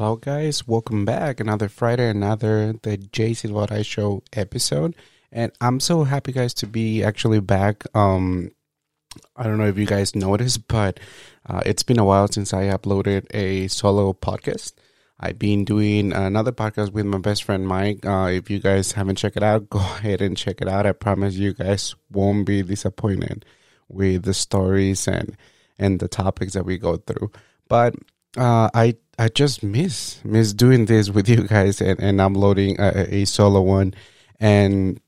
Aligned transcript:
Hello, 0.00 0.16
guys. 0.16 0.66
Welcome 0.66 1.04
back. 1.04 1.40
Another 1.40 1.68
Friday, 1.68 2.08
another 2.08 2.72
the 2.72 2.96
J 2.96 3.32
Silvadoray 3.32 3.84
Show 3.84 4.22
episode, 4.32 4.96
and 5.30 5.52
I'm 5.60 5.78
so 5.78 6.04
happy, 6.04 6.32
guys, 6.32 6.54
to 6.54 6.66
be 6.66 7.04
actually 7.04 7.40
back. 7.40 7.84
Um, 7.94 8.50
I 9.36 9.42
don't 9.42 9.58
know 9.58 9.66
if 9.66 9.76
you 9.76 9.84
guys 9.84 10.16
noticed, 10.16 10.66
but 10.68 10.98
uh, 11.44 11.60
it's 11.66 11.82
been 11.82 11.98
a 11.98 12.04
while 12.06 12.28
since 12.28 12.54
I 12.54 12.68
uploaded 12.68 13.26
a 13.34 13.68
solo 13.68 14.14
podcast. 14.14 14.72
I've 15.20 15.38
been 15.38 15.66
doing 15.66 16.14
another 16.14 16.52
podcast 16.52 16.94
with 16.94 17.04
my 17.04 17.18
best 17.18 17.44
friend 17.44 17.68
Mike. 17.68 18.06
Uh, 18.06 18.30
if 18.32 18.48
you 18.48 18.58
guys 18.58 18.92
haven't 18.92 19.16
checked 19.16 19.36
it 19.36 19.42
out, 19.42 19.68
go 19.68 19.80
ahead 19.80 20.22
and 20.22 20.34
check 20.34 20.62
it 20.62 20.68
out. 20.68 20.86
I 20.86 20.92
promise 20.92 21.34
you 21.34 21.52
guys 21.52 21.94
won't 22.10 22.46
be 22.46 22.62
disappointed 22.62 23.44
with 23.90 24.22
the 24.22 24.32
stories 24.32 25.06
and 25.06 25.36
and 25.78 26.00
the 26.00 26.08
topics 26.08 26.54
that 26.54 26.64
we 26.64 26.78
go 26.78 26.96
through. 26.96 27.32
But 27.68 27.96
uh, 28.36 28.70
I 28.74 28.96
I 29.18 29.28
just 29.28 29.62
miss 29.62 30.20
miss 30.24 30.52
doing 30.52 30.86
this 30.86 31.10
with 31.10 31.28
you 31.28 31.46
guys 31.46 31.80
and, 31.80 32.00
and 32.00 32.20
uploading 32.20 32.76
a, 32.80 33.14
a 33.14 33.24
solo 33.24 33.60
one, 33.60 33.94
and 34.38 35.00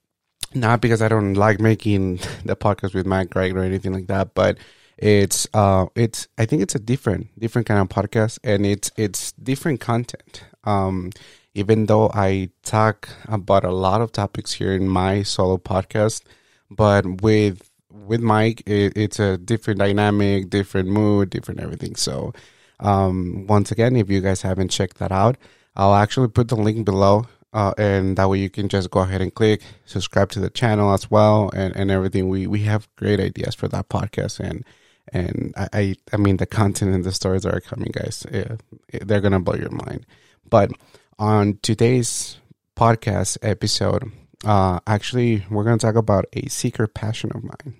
not 0.54 0.80
because 0.80 1.00
I 1.02 1.08
don't 1.08 1.34
like 1.34 1.60
making 1.60 2.16
the 2.44 2.56
podcast 2.56 2.94
with 2.94 3.06
Mike 3.06 3.30
Greg 3.30 3.56
or 3.56 3.62
anything 3.62 3.92
like 3.92 4.06
that, 4.08 4.34
but 4.34 4.58
it's 4.98 5.48
uh 5.54 5.86
it's 5.96 6.28
I 6.38 6.46
think 6.46 6.62
it's 6.62 6.74
a 6.74 6.78
different 6.78 7.28
different 7.38 7.66
kind 7.66 7.80
of 7.80 7.88
podcast 7.88 8.38
and 8.44 8.66
it's 8.66 8.90
it's 8.96 9.32
different 9.32 9.80
content. 9.80 10.44
Um, 10.64 11.10
even 11.54 11.86
though 11.86 12.10
I 12.14 12.50
talk 12.62 13.08
about 13.26 13.64
a 13.64 13.72
lot 13.72 14.00
of 14.00 14.12
topics 14.12 14.52
here 14.52 14.72
in 14.74 14.88
my 14.88 15.22
solo 15.22 15.58
podcast, 15.58 16.22
but 16.70 17.22
with 17.22 17.68
with 17.90 18.20
Mike, 18.20 18.62
it, 18.66 18.96
it's 18.96 19.18
a 19.20 19.36
different 19.38 19.78
dynamic, 19.78 20.50
different 20.50 20.88
mood, 20.88 21.30
different 21.30 21.60
everything. 21.60 21.94
So 21.96 22.32
um, 22.80 23.46
once 23.46 23.70
again, 23.70 23.96
if 23.96 24.10
you 24.10 24.20
guys 24.20 24.42
haven't 24.42 24.68
checked 24.68 24.98
that 24.98 25.12
out, 25.12 25.36
I'll 25.76 25.94
actually 25.94 26.28
put 26.28 26.48
the 26.48 26.56
link 26.56 26.84
below. 26.84 27.26
Uh, 27.52 27.74
and 27.76 28.16
that 28.16 28.30
way 28.30 28.38
you 28.38 28.48
can 28.48 28.66
just 28.66 28.90
go 28.90 29.00
ahead 29.00 29.20
and 29.20 29.34
click 29.34 29.60
subscribe 29.84 30.30
to 30.30 30.40
the 30.40 30.48
channel 30.48 30.94
as 30.94 31.10
well 31.10 31.50
and, 31.54 31.76
and 31.76 31.90
everything. 31.90 32.28
We 32.30 32.46
we 32.46 32.60
have 32.60 32.88
great 32.96 33.20
ideas 33.20 33.54
for 33.54 33.68
that 33.68 33.90
podcast 33.90 34.40
and 34.40 34.64
and 35.12 35.52
I, 35.56 35.96
I, 36.12 36.16
mean 36.16 36.38
the 36.38 36.46
content 36.46 36.94
and 36.94 37.04
the 37.04 37.12
stories 37.12 37.44
are 37.44 37.60
coming, 37.60 37.90
guys. 37.92 38.24
Yeah, 38.32 38.56
they're 39.02 39.20
gonna 39.20 39.40
blow 39.40 39.56
your 39.56 39.70
mind. 39.70 40.06
But 40.48 40.70
on 41.18 41.58
today's 41.60 42.38
podcast 42.76 43.36
episode, 43.42 44.10
uh, 44.44 44.80
actually 44.86 45.44
we're 45.50 45.64
gonna 45.64 45.76
talk 45.76 45.96
about 45.96 46.26
a 46.32 46.48
secret 46.48 46.94
passion 46.94 47.32
of 47.34 47.42
mine. 47.44 47.76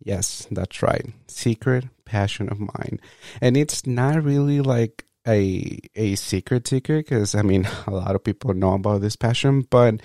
Yes, 0.00 0.46
that's 0.50 0.82
right. 0.82 1.06
Secret 1.26 1.86
passion 2.14 2.48
of 2.48 2.60
mine. 2.60 3.00
And 3.40 3.56
it's 3.56 3.86
not 3.86 4.22
really 4.22 4.60
like 4.60 5.04
a 5.26 5.78
a 5.96 6.14
secret 6.14 6.68
secret 6.68 7.06
because 7.06 7.34
I 7.34 7.42
mean 7.42 7.66
a 7.86 7.90
lot 7.90 8.14
of 8.14 8.22
people 8.22 8.54
know 8.54 8.74
about 8.74 9.00
this 9.00 9.16
passion, 9.16 9.66
but 9.68 10.00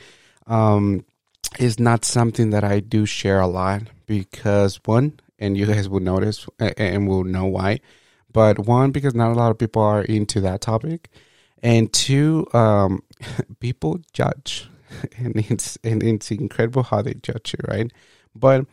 um 0.47 1.05
it's 1.57 1.79
not 1.79 2.05
something 2.05 2.49
that 2.51 2.63
I 2.63 2.79
do 2.79 3.05
share 3.05 3.39
a 3.39 3.47
lot 3.47 3.81
because 4.05 4.79
one, 4.85 5.19
and 5.37 5.57
you 5.57 5.65
guys 5.65 5.89
will 5.89 6.05
notice 6.13 6.47
and 6.59 7.07
will 7.07 7.23
know 7.23 7.45
why. 7.45 7.79
But 8.31 8.59
one, 8.59 8.91
because 8.91 9.15
not 9.15 9.31
a 9.31 9.39
lot 9.39 9.51
of 9.51 9.57
people 9.57 9.81
are 9.81 10.03
into 10.03 10.41
that 10.41 10.61
topic, 10.61 11.09
and 11.63 11.91
two, 11.91 12.47
um, 12.53 13.01
people 13.59 13.99
judge, 14.13 14.69
and 15.17 15.33
it's 15.49 15.77
and 15.83 16.03
it's 16.03 16.31
incredible 16.31 16.83
how 16.83 17.01
they 17.01 17.15
judge 17.15 17.53
you, 17.53 17.59
right? 17.67 17.91
But 18.35 18.65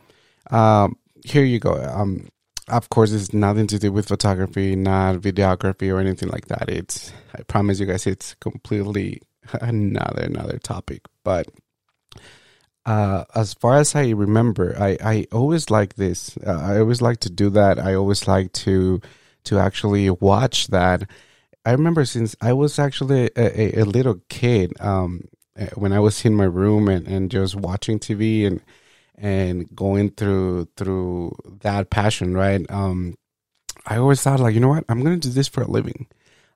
um, 0.51 0.97
here 1.25 1.43
you 1.43 1.59
go. 1.59 1.73
Um, 1.73 2.27
of 2.67 2.89
course, 2.89 3.11
it's 3.11 3.33
nothing 3.33 3.67
to 3.67 3.79
do 3.79 3.91
with 3.91 4.07
photography, 4.07 4.75
not 4.75 5.15
videography 5.17 5.93
or 5.93 5.99
anything 5.99 6.29
like 6.29 6.47
that. 6.47 6.69
It's, 6.69 7.13
I 7.33 7.43
promise 7.43 7.79
you 7.79 7.85
guys, 7.85 8.05
it's 8.05 8.35
completely 8.35 9.21
another 9.61 10.23
another 10.23 10.57
topic. 10.57 11.01
But 11.23 11.47
uh, 12.85 13.25
as 13.35 13.53
far 13.53 13.77
as 13.77 13.95
I 13.95 14.09
remember, 14.11 14.75
I, 14.79 14.97
I 15.03 15.27
always 15.31 15.69
like 15.69 15.95
this. 15.95 16.37
Uh, 16.37 16.59
I 16.61 16.79
always 16.79 17.01
like 17.01 17.19
to 17.21 17.29
do 17.29 17.49
that. 17.51 17.79
I 17.79 17.93
always 17.95 18.27
like 18.27 18.51
to 18.53 19.01
to 19.45 19.59
actually 19.59 20.09
watch 20.09 20.67
that. 20.67 21.09
I 21.65 21.71
remember 21.71 22.05
since 22.05 22.35
I 22.41 22.53
was 22.53 22.79
actually 22.79 23.29
a, 23.35 23.79
a, 23.79 23.81
a 23.81 23.85
little 23.85 24.21
kid, 24.29 24.73
um, 24.79 25.27
eh, 25.57 25.69
when 25.75 25.91
I 25.91 25.99
was 25.99 26.23
in 26.23 26.33
my 26.33 26.45
room 26.45 26.87
and, 26.87 27.07
and 27.07 27.29
just 27.29 27.55
watching 27.55 27.99
TV 27.99 28.45
and 28.47 28.61
and 29.17 29.73
going 29.75 30.11
through 30.11 30.67
through 30.77 31.35
that 31.61 31.89
passion, 31.89 32.33
right? 32.35 32.65
Um, 32.69 33.15
I 33.85 33.97
always 33.97 34.21
thought 34.21 34.39
like, 34.39 34.53
you 34.53 34.59
know 34.59 34.69
what, 34.69 34.85
I'm 34.89 35.03
gonna 35.03 35.17
do 35.17 35.29
this 35.29 35.47
for 35.47 35.63
a 35.63 35.67
living. 35.67 36.07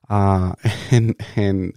Uh, 0.08 0.54
and 0.90 1.16
and 1.36 1.74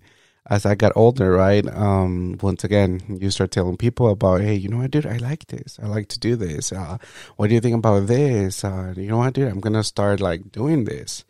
as 0.47 0.65
I 0.65 0.75
got 0.75 0.91
older, 0.95 1.31
right, 1.31 1.65
um, 1.67 2.37
once 2.41 2.63
again, 2.63 3.01
you 3.19 3.31
start 3.31 3.49
telling 3.49 3.77
people 3.77 4.09
about, 4.09 4.41
hey, 4.41 4.53
you 4.53 4.69
know 4.69 4.77
what, 4.77 4.91
dude, 4.91 5.07
I 5.07 5.17
like 5.17 5.47
this. 5.47 5.79
I 5.81 5.87
like 5.87 6.07
to 6.09 6.19
do 6.19 6.35
this. 6.35 6.71
Uh, 6.71 6.99
what 7.35 7.47
do 7.47 7.55
you 7.55 7.61
think 7.61 7.75
about 7.75 8.05
this? 8.05 8.63
Uh, 8.63 8.93
you 8.95 9.07
know 9.07 9.17
what, 9.17 9.33
dude, 9.33 9.49
I'm 9.49 9.59
gonna 9.59 9.83
start 9.83 10.19
like 10.19 10.51
doing 10.51 10.83
this, 10.85 11.25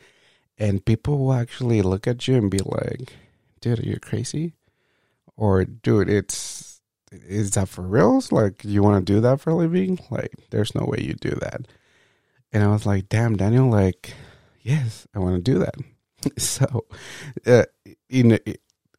and 0.57 0.83
people 0.83 1.17
will 1.19 1.33
actually 1.33 1.81
look 1.81 2.07
at 2.07 2.27
you 2.27 2.35
and 2.35 2.51
be 2.51 2.59
like, 2.59 3.13
dude, 3.61 3.79
are 3.79 3.83
you 3.83 3.99
crazy? 3.99 4.53
Or 5.37 5.65
dude, 5.65 6.09
it's 6.09 6.74
is 7.11 7.51
that 7.51 7.69
for 7.69 7.81
reals? 7.81 8.31
Like, 8.31 8.63
you 8.63 8.83
want 8.83 9.05
to 9.05 9.13
do 9.13 9.21
that 9.21 9.39
for 9.41 9.51
a 9.51 9.55
living? 9.55 9.99
Like, 10.09 10.33
there's 10.49 10.75
no 10.75 10.85
way 10.85 11.01
you 11.01 11.13
do 11.13 11.31
that. 11.41 11.67
And 12.51 12.63
I 12.63 12.67
was 12.67 12.85
like, 12.85 13.09
damn, 13.09 13.35
Daniel, 13.35 13.69
like, 13.69 14.13
yes, 14.61 15.07
I 15.13 15.19
want 15.19 15.35
to 15.35 15.41
do 15.41 15.59
that. 15.59 15.75
so, 16.37 16.85
uh, 17.45 17.65
you 18.09 18.23
know, 18.23 18.37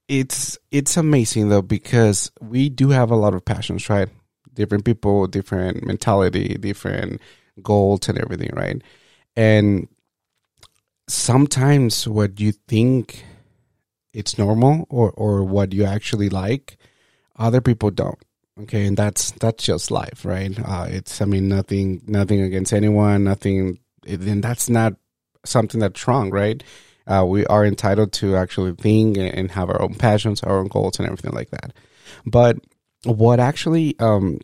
it's 0.09 0.57
it's 0.71 0.97
amazing 0.97 1.49
though 1.49 1.63
because 1.63 2.31
we 2.41 2.69
do 2.69 2.91
have 2.91 3.11
a 3.11 3.17
lot 3.17 3.35
of 3.35 3.45
passions, 3.45 3.89
right? 3.89 4.09
Different 4.55 4.85
people, 4.85 5.27
different 5.27 5.85
mentality, 5.85 6.57
different 6.61 7.21
goals, 7.63 8.09
and 8.09 8.19
everything, 8.19 8.51
right? 8.55 8.81
And 9.35 9.89
sometimes 11.09 12.07
what 12.07 12.41
you 12.41 12.53
think 12.53 13.25
it's 14.13 14.39
normal 14.39 14.87
or 14.89 15.11
or 15.13 15.45
what 15.45 15.73
you 15.73 15.85
actually 15.85 16.29
like 16.29 16.79
other 17.39 17.61
people 17.61 17.91
don't 17.91 18.19
okay? 18.63 18.87
And 18.87 18.97
that's 18.97 19.33
that's 19.33 19.65
just 19.65 19.91
life 19.91 20.25
right? 20.25 20.59
Uh, 20.59 20.87
it's 20.89 21.21
i 21.21 21.25
mean 21.25 21.49
nothing 21.49 22.03
nothing 22.07 22.41
against 22.41 22.73
anyone 22.73 23.25
nothing 23.25 23.79
and 24.07 24.43
that's 24.43 24.69
not 24.69 24.95
something 25.45 25.81
that's 25.81 26.07
wrong 26.07 26.31
right? 26.31 26.63
Uh, 27.07 27.25
we 27.25 27.47
are 27.47 27.65
entitled 27.65 28.13
to 28.13 28.35
actually 28.35 28.73
think 28.73 29.17
and 29.17 29.51
have 29.53 29.71
our 29.71 29.81
own 29.81 29.95
passions 29.95 30.43
our 30.43 30.59
own 30.59 30.69
goals 30.69 30.99
and 30.99 31.07
everything 31.07 31.33
like 31.33 31.51
that. 31.51 31.73
But 32.25 32.59
what 33.05 33.41
actually 33.41 33.99
um 34.01 34.41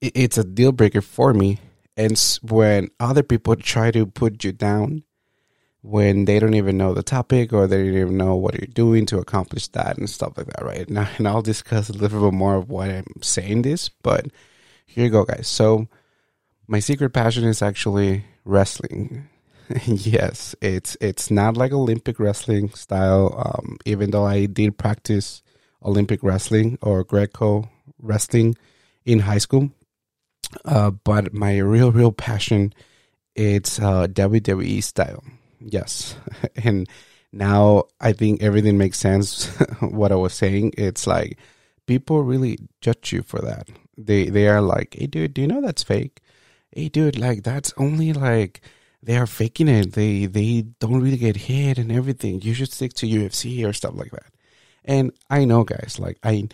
it, 0.00 0.12
it's 0.14 0.38
a 0.38 0.44
deal 0.44 0.72
breaker 0.72 1.00
for 1.00 1.32
me 1.34 1.58
and 1.96 2.18
when 2.42 2.88
other 2.98 3.22
people 3.22 3.56
try 3.56 3.90
to 3.90 4.06
put 4.06 4.42
you 4.42 4.52
down 4.52 5.02
when 5.82 6.26
they 6.26 6.38
don't 6.38 6.54
even 6.54 6.76
know 6.76 6.92
the 6.92 7.02
topic 7.02 7.52
or 7.52 7.66
they 7.66 7.78
don't 7.78 7.96
even 7.96 8.16
know 8.16 8.34
what 8.36 8.54
you're 8.54 8.66
doing 8.66 9.06
to 9.06 9.18
accomplish 9.18 9.68
that 9.68 9.96
and 9.96 10.10
stuff 10.10 10.36
like 10.36 10.46
that, 10.46 10.64
right? 10.64 10.88
Now, 10.90 11.08
and 11.18 11.26
I'll 11.26 11.42
discuss 11.42 11.88
a 11.88 11.94
little 11.94 12.30
bit 12.30 12.36
more 12.36 12.56
of 12.56 12.68
why 12.68 12.88
I'm 12.88 13.22
saying 13.22 13.62
this, 13.62 13.88
but 13.88 14.26
here 14.86 15.04
you 15.04 15.10
go, 15.10 15.24
guys. 15.24 15.48
So, 15.48 15.88
my 16.66 16.80
secret 16.80 17.10
passion 17.10 17.44
is 17.44 17.62
actually 17.62 18.24
wrestling. 18.44 19.28
yes, 19.86 20.54
it's 20.60 20.96
it's 21.00 21.30
not 21.30 21.56
like 21.56 21.72
Olympic 21.72 22.20
wrestling 22.20 22.70
style. 22.70 23.34
Um, 23.38 23.78
even 23.84 24.10
though 24.10 24.26
I 24.26 24.46
did 24.46 24.78
practice 24.78 25.42
Olympic 25.82 26.22
wrestling 26.22 26.78
or 26.82 27.04
Greco 27.04 27.70
wrestling 27.98 28.56
in 29.04 29.20
high 29.20 29.38
school, 29.38 29.70
uh, 30.64 30.90
but 30.90 31.32
my 31.32 31.58
real 31.58 31.90
real 31.90 32.12
passion 32.12 32.74
it's 33.34 33.78
uh, 33.78 34.06
WWE 34.08 34.82
style 34.82 35.22
Yes. 35.60 36.16
And 36.64 36.88
now 37.32 37.84
I 38.00 38.12
think 38.12 38.42
everything 38.42 38.78
makes 38.78 38.98
sense 38.98 39.46
what 39.80 40.12
I 40.12 40.16
was 40.16 40.34
saying. 40.34 40.74
It's 40.76 41.06
like 41.06 41.38
people 41.86 42.22
really 42.22 42.58
judge 42.80 43.12
you 43.12 43.22
for 43.22 43.40
that. 43.40 43.68
They 43.96 44.28
they 44.28 44.48
are 44.48 44.60
like, 44.60 44.96
"Hey 44.98 45.06
dude, 45.06 45.34
do 45.34 45.42
you 45.42 45.46
know 45.48 45.60
that's 45.60 45.82
fake?" 45.82 46.20
"Hey 46.72 46.88
dude, 46.88 47.18
like 47.18 47.42
that's 47.44 47.72
only 47.76 48.12
like 48.12 48.62
they 49.02 49.16
are 49.16 49.26
faking 49.26 49.68
it. 49.68 49.92
They 49.92 50.26
they 50.26 50.62
don't 50.80 51.00
really 51.02 51.18
get 51.18 51.36
hit 51.36 51.78
and 51.78 51.92
everything. 51.92 52.40
You 52.42 52.54
should 52.54 52.72
stick 52.72 52.94
to 52.94 53.06
UFC 53.06 53.64
or 53.66 53.72
stuff 53.72 53.94
like 53.94 54.10
that." 54.12 54.32
And 54.84 55.12
I 55.28 55.44
know 55.44 55.64
guys, 55.64 55.98
like 55.98 56.18
I 56.24 56.48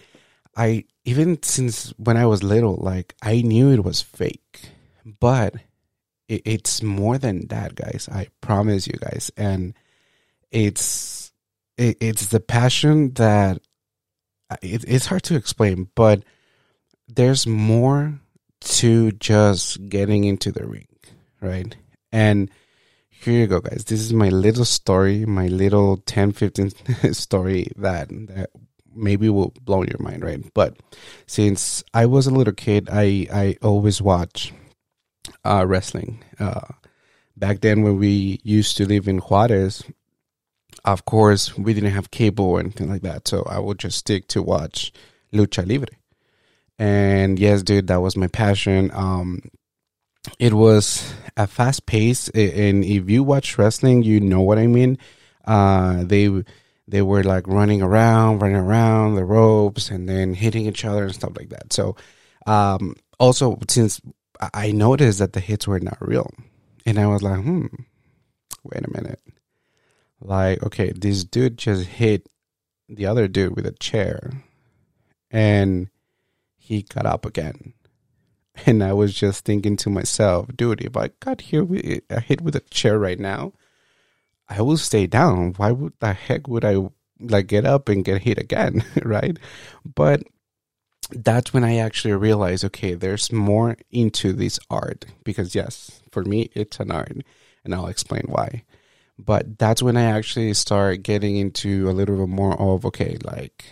I 0.57 0.85
even 1.05 1.43
since 1.43 1.91
when 1.99 2.17
I 2.17 2.27
was 2.27 2.43
little, 2.43 2.77
like 2.77 3.15
I 3.23 3.43
knew 3.43 3.71
it 3.71 3.85
was 3.85 4.03
fake. 4.03 4.71
But 5.21 5.55
it, 6.29 6.43
it's 6.45 6.83
more 6.83 7.19
than 7.19 7.49
that, 7.49 7.75
guys. 7.75 8.09
I 8.11 8.29
promise 8.41 8.87
you 8.87 8.95
guys. 8.95 9.31
And 9.37 9.75
it's 10.51 11.33
it, 11.77 11.97
it's 12.01 12.27
the 12.27 12.41
passion 12.41 13.13
that 13.15 13.61
it, 14.63 14.85
it's 14.87 15.07
hard 15.07 15.23
to 15.25 15.37
explain, 15.37 15.89
but 15.95 16.23
there's 17.09 17.47
more 17.47 18.21
to 18.61 19.13
just 19.13 19.89
getting 19.89 20.25
into 20.25 20.51
the 20.51 20.67
ring, 20.67 20.89
right? 21.41 21.77
And 22.13 22.51
here 23.09 23.41
you 23.41 23.47
go, 23.47 23.61
guys. 23.61 23.85
This 23.85 24.01
is 24.01 24.13
my 24.13 24.29
little 24.29 24.65
story, 24.65 25.25
my 25.27 25.49
little 25.49 25.99
10, 25.99 26.33
15 26.33 26.71
story 27.13 27.69
that, 27.77 28.09
that 28.09 28.51
maybe 28.95 29.29
will 29.29 29.53
blow 29.63 29.83
your 29.83 29.99
mind, 30.01 30.25
right? 30.25 30.43
But 30.55 30.77
since 31.27 31.85
I 31.93 32.07
was 32.07 32.27
a 32.27 32.31
little 32.31 32.55
kid, 32.55 32.89
I, 32.91 33.27
I 33.33 33.57
always 33.63 34.01
watch 34.01 34.53
uh, 35.47 35.65
wrestling. 35.65 36.23
Uh, 36.39 36.73
back 37.37 37.61
then, 37.61 37.83
when 37.83 37.99
we 37.99 38.41
used 38.43 38.77
to 38.77 38.87
live 38.87 39.09
in 39.09 39.19
Juarez, 39.19 39.85
of 40.85 41.05
course, 41.05 41.57
we 41.57 41.75
didn't 41.75 41.93
have 41.93 42.11
cable 42.11 42.47
or 42.47 42.61
anything 42.61 42.89
like 42.89 43.03
that. 43.03 43.27
So 43.29 43.43
I 43.49 43.59
would 43.59 43.79
just 43.79 43.99
stick 43.99 44.29
to 44.29 44.43
watch 44.43 44.93
Lucha 45.33 45.67
Libre. 45.67 45.97
And 46.79 47.39
yes, 47.39 47.63
dude, 47.63 47.87
that 47.89 48.03
was 48.03 48.17
my 48.17 48.29
passion. 48.29 48.91
Um, 48.93 49.51
it 50.39 50.53
was 50.53 51.15
a 51.37 51.47
fast 51.47 51.87
pace, 51.87 52.29
and 52.31 52.85
if 52.85 53.09
you 53.09 53.23
watch 53.23 53.59
wrestling, 53.59 54.03
you 54.03 54.21
know 54.21 54.43
what 54.43 54.59
I 54.59 54.67
mean. 54.67 54.99
Uh, 55.45 56.03
they 56.05 56.45
they 56.89 57.03
were 57.03 57.23
like 57.23 57.47
running 57.47 57.83
around, 57.83 58.41
running 58.41 58.57
around 58.57 59.15
the 59.15 59.25
ropes, 59.25 59.91
and 59.91 60.09
then 60.09 60.35
hitting 60.35 60.67
each 60.67 60.85
other 60.85 61.05
and 61.05 61.15
stuff 61.15 61.37
like 61.37 61.51
that. 61.51 61.73
So, 61.73 61.97
um, 62.47 62.97
also 63.19 63.59
since 63.69 64.01
I 64.53 64.73
noticed 64.73 65.19
that 65.19 65.33
the 65.33 65.41
hits 65.41 65.67
were 65.67 65.81
not 65.81 65.99
real, 66.01 66.31
and 66.85 66.99
I 66.99 67.07
was 67.07 67.23
like, 67.23 67.41
hmm, 67.41 67.67
wait 68.63 68.85
a 68.85 68.93
minute, 68.93 69.21
like 70.21 70.63
okay, 70.63 70.93
this 70.93 71.25
dude 71.25 71.59
just 71.59 71.87
hit 71.87 72.29
the 72.89 73.07
other 73.07 73.29
dude 73.29 73.57
with 73.57 73.67
a 73.67 73.73
chair, 73.73 74.45
and 75.31 75.89
he 76.57 76.83
got 76.83 77.07
up 77.07 77.25
again. 77.25 77.73
And 78.65 78.83
I 78.83 78.95
was 78.95 79.13
just 79.13 79.45
thinking 79.45 79.77
to 79.79 79.91
myself, 79.91 80.49
dude, 80.57 80.81
if 80.81 80.97
I 80.97 81.11
got 81.21 81.43
here 81.43 81.63
with 81.63 82.03
a 82.09 82.21
hit 82.21 82.41
with 82.41 82.57
a 82.57 82.61
chair 82.61 82.99
right 82.99 83.21
now, 83.21 83.53
I 84.49 84.63
will 84.63 84.79
stay 84.79 85.07
down. 85.07 85.53
Why 85.59 85.73
would 85.73 85.93
the 86.01 86.15
heck 86.15 86.49
would 86.49 86.65
I 86.65 86.77
like 87.21 87.49
get 87.49 87.65
up 87.65 87.89
and 87.89 88.05
get 88.05 88.23
hit 88.23 88.39
again, 88.39 88.85
right? 89.03 89.39
But 89.85 90.23
that's 91.11 91.53
when 91.53 91.65
I 91.65 91.77
actually 91.77 92.15
realized, 92.15 92.65
okay, 92.65 92.95
there's 92.95 93.33
more 93.33 93.77
into 93.91 94.33
this 94.33 94.59
art 94.71 95.05
because 95.25 95.55
yes, 95.55 96.01
for 96.11 96.25
me 96.25 96.51
it's 96.55 96.81
an 96.81 96.91
art, 96.91 97.13
and 97.65 97.75
I'll 97.75 97.87
explain 97.87 98.25
why. 98.27 98.65
But 99.19 99.59
that's 99.59 99.83
when 99.83 99.97
I 99.97 100.05
actually 100.05 100.53
start 100.55 101.03
getting 101.03 101.37
into 101.37 101.89
a 101.89 101.93
little 101.93 102.17
bit 102.17 102.29
more 102.29 102.61
of 102.61 102.85
okay, 102.87 103.17
like 103.25 103.65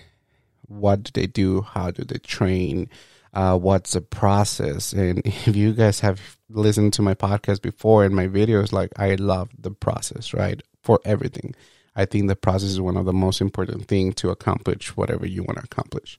what 0.66 1.02
do 1.04 1.10
they 1.14 1.26
do? 1.26 1.62
How 1.62 1.90
do 1.90 2.04
they 2.04 2.18
train? 2.18 2.88
Uh, 3.32 3.58
what's 3.58 3.92
the 3.92 4.00
process? 4.00 4.92
And 4.92 5.18
if 5.24 5.56
you 5.56 5.72
guys 5.72 6.00
have 6.00 6.38
listened 6.48 6.92
to 6.94 7.02
my 7.02 7.14
podcast 7.14 7.62
before 7.62 8.04
and 8.04 8.14
my 8.14 8.28
videos, 8.28 8.72
like 8.72 8.92
I 8.96 9.16
love 9.16 9.50
the 9.58 9.70
process, 9.70 10.32
right? 10.32 10.62
For 10.82 11.00
everything. 11.04 11.54
I 11.96 12.04
think 12.04 12.28
the 12.28 12.36
process 12.36 12.70
is 12.70 12.80
one 12.80 12.96
of 12.96 13.04
the 13.04 13.12
most 13.12 13.40
important 13.40 13.86
thing 13.86 14.12
to 14.14 14.30
accomplish 14.30 14.96
whatever 14.96 15.26
you 15.26 15.42
want 15.42 15.58
to 15.58 15.64
accomplish. 15.64 16.18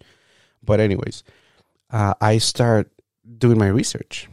But 0.66 0.80
anyways, 0.80 1.24
uh, 1.92 2.14
I 2.20 2.38
start 2.40 2.92
doing 3.38 3.58
my 3.58 3.68
research. 3.68 4.28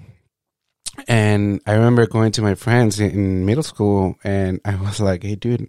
And 1.08 1.60
I 1.66 1.72
remember 1.72 2.06
going 2.06 2.32
to 2.32 2.42
my 2.42 2.54
friends 2.54 3.00
in 3.00 3.46
middle 3.46 3.62
school 3.62 4.16
and 4.24 4.60
I 4.64 4.76
was 4.76 5.00
like, 5.08 5.22
hey, 5.22 5.34
dude, 5.34 5.68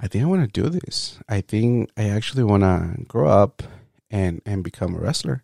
I 0.00 0.08
think 0.08 0.24
I 0.24 0.28
want 0.28 0.52
to 0.52 0.62
do 0.62 0.68
this. 0.68 1.18
I 1.28 1.40
think 1.40 1.90
I 1.96 2.08
actually 2.08 2.44
want 2.44 2.62
to 2.62 3.04
grow 3.06 3.28
up 3.28 3.62
and, 4.10 4.42
and 4.46 4.64
become 4.64 4.94
a 4.94 4.98
wrestler. 4.98 5.42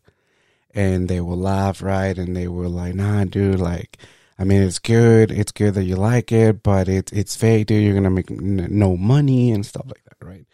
And 0.74 1.08
they 1.08 1.20
will 1.20 1.38
laugh, 1.38 1.82
right? 1.82 2.16
And 2.18 2.36
they 2.36 2.48
were 2.48 2.68
like, 2.68 2.96
nah, 2.96 3.24
dude, 3.24 3.60
like, 3.60 3.98
I 4.38 4.44
mean, 4.44 4.62
it's 4.62 4.80
good. 4.80 5.30
It's 5.30 5.52
good 5.52 5.74
that 5.74 5.84
you 5.84 5.96
like 5.96 6.32
it, 6.32 6.62
but 6.62 6.88
it's 6.88 7.12
it's 7.12 7.36
fake, 7.36 7.68
dude. 7.68 7.84
You're 7.84 7.94
gonna 7.94 8.10
make 8.10 8.30
no 8.30 8.96
money 8.96 9.52
and 9.52 9.64
stuff 9.64 9.86
like 9.86 10.02
that, 10.04 10.26
right? 10.26 10.44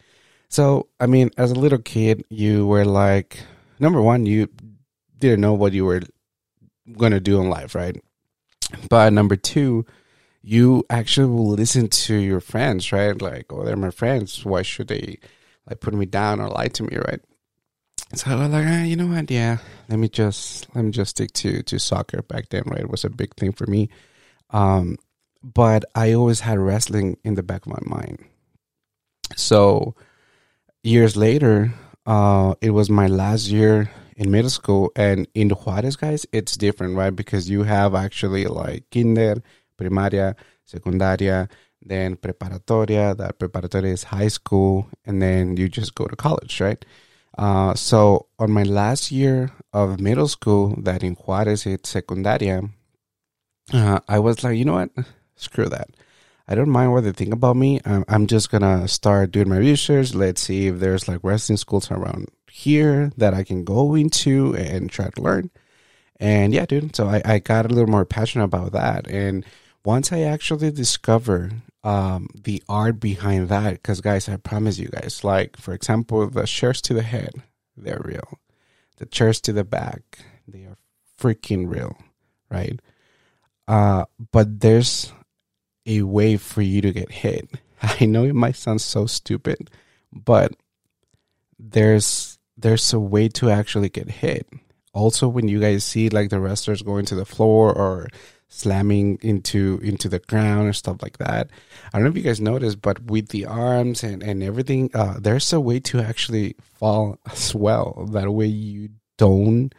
So, 0.48 0.88
I 0.98 1.06
mean, 1.06 1.30
as 1.38 1.50
a 1.50 1.54
little 1.54 1.78
kid, 1.78 2.24
you 2.28 2.66
were 2.66 2.84
like, 2.84 3.38
number 3.80 4.00
one, 4.00 4.26
you 4.26 4.48
didn't 5.18 5.40
know 5.40 5.54
what 5.54 5.72
you 5.72 5.84
were 5.84 6.02
gonna 6.96 7.20
do 7.20 7.40
in 7.40 7.48
life, 7.48 7.74
right? 7.74 8.00
But 8.88 9.12
number 9.12 9.36
two, 9.36 9.86
you 10.42 10.84
actually 10.88 11.28
will 11.28 11.50
listen 11.50 11.88
to 11.88 12.14
your 12.14 12.40
friends, 12.40 12.92
right? 12.92 13.20
Like, 13.20 13.52
oh, 13.52 13.64
they're 13.64 13.76
my 13.76 13.90
friends. 13.90 14.44
Why 14.44 14.62
should 14.62 14.88
they 14.88 15.18
like 15.68 15.80
put 15.80 15.94
me 15.94 16.06
down 16.06 16.40
or 16.40 16.48
lie 16.48 16.68
to 16.68 16.82
me, 16.82 16.96
right? 16.96 17.20
So 18.14 18.30
I 18.30 18.34
was 18.34 18.48
like, 18.48 18.66
ah, 18.66 18.82
you 18.82 18.96
know 18.96 19.06
what? 19.06 19.30
Yeah, 19.30 19.58
let 19.88 19.98
me 19.98 20.08
just 20.08 20.74
let 20.74 20.84
me 20.84 20.90
just 20.90 21.12
stick 21.12 21.32
to 21.34 21.62
to 21.62 21.78
soccer 21.78 22.22
back 22.22 22.48
then, 22.48 22.62
right? 22.66 22.80
It 22.80 22.90
was 22.90 23.04
a 23.04 23.10
big 23.10 23.34
thing 23.36 23.52
for 23.52 23.66
me. 23.66 23.88
Um, 24.50 24.96
but 25.42 25.84
I 25.94 26.12
always 26.12 26.40
had 26.40 26.58
wrestling 26.58 27.18
in 27.24 27.34
the 27.34 27.42
back 27.42 27.66
of 27.66 27.72
my 27.72 27.78
mind. 27.82 28.24
So 29.36 29.94
years 30.82 31.16
later, 31.16 31.72
uh, 32.10 32.54
it 32.60 32.70
was 32.70 32.90
my 32.90 33.06
last 33.06 33.46
year 33.48 33.88
in 34.16 34.32
middle 34.32 34.50
school, 34.50 34.90
and 34.96 35.28
in 35.32 35.46
the 35.46 35.54
Juarez, 35.54 35.94
guys, 35.94 36.26
it's 36.32 36.56
different, 36.56 36.96
right? 36.96 37.14
Because 37.14 37.48
you 37.48 37.62
have 37.62 37.94
actually 37.94 38.46
like 38.46 38.82
kinder, 38.90 39.36
primaria, 39.78 40.34
secundaria, 40.66 41.48
then 41.80 42.16
preparatoria. 42.16 43.16
That 43.16 43.38
preparatoria 43.38 43.92
is 43.92 44.02
high 44.02 44.26
school, 44.26 44.88
and 45.06 45.22
then 45.22 45.56
you 45.56 45.68
just 45.68 45.94
go 45.94 46.06
to 46.06 46.16
college, 46.16 46.60
right? 46.60 46.84
Uh, 47.38 47.74
so 47.74 48.26
on 48.40 48.50
my 48.50 48.64
last 48.64 49.12
year 49.12 49.52
of 49.72 50.00
middle 50.00 50.26
school, 50.26 50.74
that 50.82 51.04
in 51.04 51.14
Juarez 51.14 51.64
it's 51.64 51.94
secundaria, 51.94 52.70
uh, 53.72 54.00
I 54.08 54.18
was 54.18 54.42
like, 54.42 54.58
you 54.58 54.64
know 54.64 54.74
what? 54.82 54.90
Screw 55.36 55.68
that. 55.68 55.90
I 56.50 56.56
don't 56.56 56.68
mind 56.68 56.92
what 56.92 57.04
they 57.04 57.12
think 57.12 57.32
about 57.32 57.54
me. 57.54 57.80
I'm, 57.84 58.04
I'm 58.08 58.26
just 58.26 58.50
gonna 58.50 58.88
start 58.88 59.30
doing 59.30 59.48
my 59.48 59.58
research. 59.58 60.14
Let's 60.14 60.40
see 60.40 60.66
if 60.66 60.80
there's 60.80 61.06
like 61.06 61.20
wrestling 61.22 61.58
schools 61.58 61.92
around 61.92 62.28
here 62.50 63.12
that 63.16 63.34
I 63.34 63.44
can 63.44 63.62
go 63.62 63.94
into 63.94 64.56
and 64.56 64.90
try 64.90 65.10
to 65.10 65.22
learn. 65.22 65.50
And 66.18 66.52
yeah, 66.52 66.66
dude. 66.66 66.96
So 66.96 67.06
I, 67.06 67.22
I 67.24 67.38
got 67.38 67.66
a 67.66 67.68
little 67.68 67.88
more 67.88 68.04
passionate 68.04 68.46
about 68.46 68.72
that. 68.72 69.08
And 69.08 69.46
once 69.84 70.12
I 70.12 70.22
actually 70.22 70.72
discover 70.72 71.52
um, 71.84 72.26
the 72.34 72.60
art 72.68 72.98
behind 72.98 73.48
that, 73.50 73.74
because 73.74 74.00
guys, 74.00 74.28
I 74.28 74.36
promise 74.36 74.76
you 74.76 74.88
guys, 74.88 75.22
like 75.22 75.56
for 75.56 75.72
example, 75.72 76.28
the 76.28 76.48
shirts 76.48 76.80
to 76.82 76.94
the 76.94 77.02
head, 77.02 77.30
they're 77.76 78.02
real. 78.04 78.40
The 78.96 79.06
chairs 79.06 79.40
to 79.42 79.52
the 79.52 79.64
back, 79.64 80.18
they 80.48 80.64
are 80.64 80.76
freaking 81.16 81.72
real, 81.72 81.96
right? 82.50 82.80
Uh, 83.68 84.06
but 84.32 84.60
there's 84.60 85.12
a 85.90 86.02
way 86.02 86.36
for 86.36 86.62
you 86.62 86.80
to 86.80 86.92
get 86.92 87.10
hit. 87.10 87.50
I 87.82 88.06
know 88.06 88.24
it 88.24 88.34
might 88.34 88.56
sound 88.56 88.80
so 88.80 89.06
stupid, 89.06 89.70
but 90.12 90.52
there's 91.58 92.38
there's 92.56 92.92
a 92.92 93.00
way 93.00 93.28
to 93.28 93.50
actually 93.50 93.88
get 93.88 94.10
hit. 94.10 94.46
Also, 94.92 95.28
when 95.28 95.48
you 95.48 95.60
guys 95.60 95.84
see 95.84 96.08
like 96.08 96.30
the 96.30 96.40
wrestlers 96.40 96.82
going 96.82 97.06
to 97.06 97.14
the 97.14 97.24
floor 97.24 97.72
or 97.72 98.08
slamming 98.48 99.16
into 99.22 99.78
into 99.82 100.08
the 100.08 100.18
ground 100.18 100.68
or 100.68 100.72
stuff 100.72 101.00
like 101.02 101.18
that. 101.18 101.48
I 101.92 101.98
don't 101.98 102.04
know 102.04 102.10
if 102.10 102.16
you 102.16 102.22
guys 102.22 102.40
noticed, 102.40 102.82
but 102.82 103.02
with 103.04 103.28
the 103.28 103.46
arms 103.46 104.02
and 104.02 104.22
and 104.22 104.42
everything, 104.42 104.90
uh, 104.94 105.18
there's 105.18 105.52
a 105.52 105.60
way 105.60 105.80
to 105.80 106.00
actually 106.00 106.56
fall 106.60 107.18
as 107.30 107.54
well. 107.54 108.08
That 108.12 108.30
way 108.30 108.46
you 108.46 108.90
don't 109.16 109.74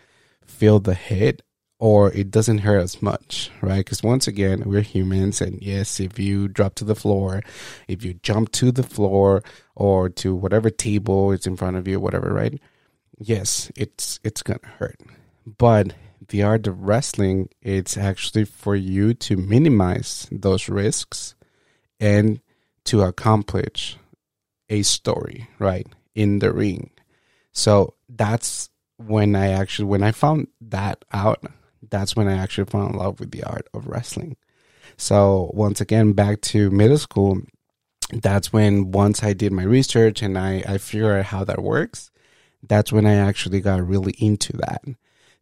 feel 0.45 0.79
the 0.79 0.93
hit 0.93 1.41
or 1.81 2.11
it 2.13 2.29
doesn't 2.29 2.59
hurt 2.59 2.79
as 2.79 3.01
much, 3.01 3.49
right? 3.59 3.79
Because 3.79 4.03
once 4.03 4.27
again, 4.27 4.61
we're 4.67 4.81
humans, 4.81 5.41
and 5.41 5.59
yes, 5.63 5.99
if 5.99 6.19
you 6.19 6.47
drop 6.47 6.75
to 6.75 6.85
the 6.85 6.93
floor, 6.93 7.41
if 7.87 8.05
you 8.05 8.13
jump 8.13 8.51
to 8.51 8.71
the 8.71 8.83
floor 8.83 9.41
or 9.75 10.07
to 10.07 10.35
whatever 10.35 10.69
table 10.69 11.31
is 11.31 11.47
in 11.47 11.57
front 11.57 11.75
of 11.75 11.87
you, 11.87 11.99
whatever, 11.99 12.31
right? 12.31 12.61
Yes, 13.17 13.71
it's 13.75 14.19
it's 14.23 14.43
gonna 14.43 14.59
hurt, 14.77 14.99
but 15.57 15.95
the 16.27 16.43
art 16.43 16.67
of 16.67 16.83
wrestling, 16.83 17.49
it's 17.63 17.97
actually 17.97 18.45
for 18.45 18.75
you 18.75 19.15
to 19.15 19.35
minimize 19.35 20.27
those 20.31 20.69
risks 20.69 21.33
and 21.99 22.41
to 22.85 23.01
accomplish 23.01 23.97
a 24.69 24.83
story, 24.83 25.49
right? 25.57 25.87
In 26.13 26.39
the 26.39 26.53
ring. 26.53 26.91
So 27.53 27.95
that's 28.07 28.69
when 28.97 29.35
I 29.35 29.47
actually, 29.47 29.85
when 29.85 30.03
I 30.03 30.11
found 30.11 30.47
that 30.61 31.03
out, 31.11 31.43
that's 31.89 32.15
when 32.15 32.27
I 32.27 32.37
actually 32.37 32.65
fell 32.65 32.87
in 32.87 32.93
love 32.93 33.19
with 33.19 33.31
the 33.31 33.43
art 33.43 33.67
of 33.73 33.87
wrestling. 33.87 34.37
So 34.97 35.51
once 35.53 35.81
again, 35.81 36.13
back 36.13 36.41
to 36.41 36.69
middle 36.69 36.97
school, 36.97 37.41
that's 38.11 38.51
when 38.51 38.91
once 38.91 39.23
I 39.23 39.33
did 39.33 39.51
my 39.51 39.63
research 39.63 40.21
and 40.21 40.37
I, 40.37 40.63
I 40.67 40.77
figured 40.77 41.19
out 41.19 41.25
how 41.25 41.43
that 41.45 41.61
works, 41.61 42.11
that's 42.61 42.91
when 42.91 43.05
I 43.05 43.15
actually 43.15 43.61
got 43.61 43.87
really 43.87 44.13
into 44.19 44.53
that 44.57 44.83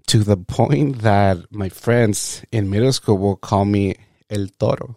to 0.08 0.24
the 0.24 0.38
point 0.38 1.00
that 1.02 1.52
my 1.52 1.70
friends 1.70 2.44
in 2.52 2.70
middle 2.70 2.94
school 2.94 3.18
will 3.18 3.36
call 3.36 3.66
me 3.66 3.96
El 4.30 4.48
Toro. 4.60 4.96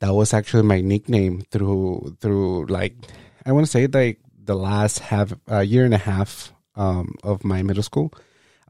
That 0.00 0.14
was 0.14 0.32
actually 0.32 0.62
my 0.62 0.80
nickname 0.80 1.42
through 1.50 2.16
through 2.20 2.66
like 2.66 2.96
I 3.44 3.52
want 3.52 3.66
to 3.66 3.70
say 3.70 3.86
like 3.86 4.18
the 4.42 4.56
last 4.56 4.98
half 5.00 5.32
a 5.46 5.56
uh, 5.56 5.60
year 5.60 5.84
and 5.84 5.94
a 5.94 5.98
half 5.98 6.52
um, 6.74 7.14
of 7.22 7.44
my 7.44 7.62
middle 7.62 7.82
school. 7.82 8.12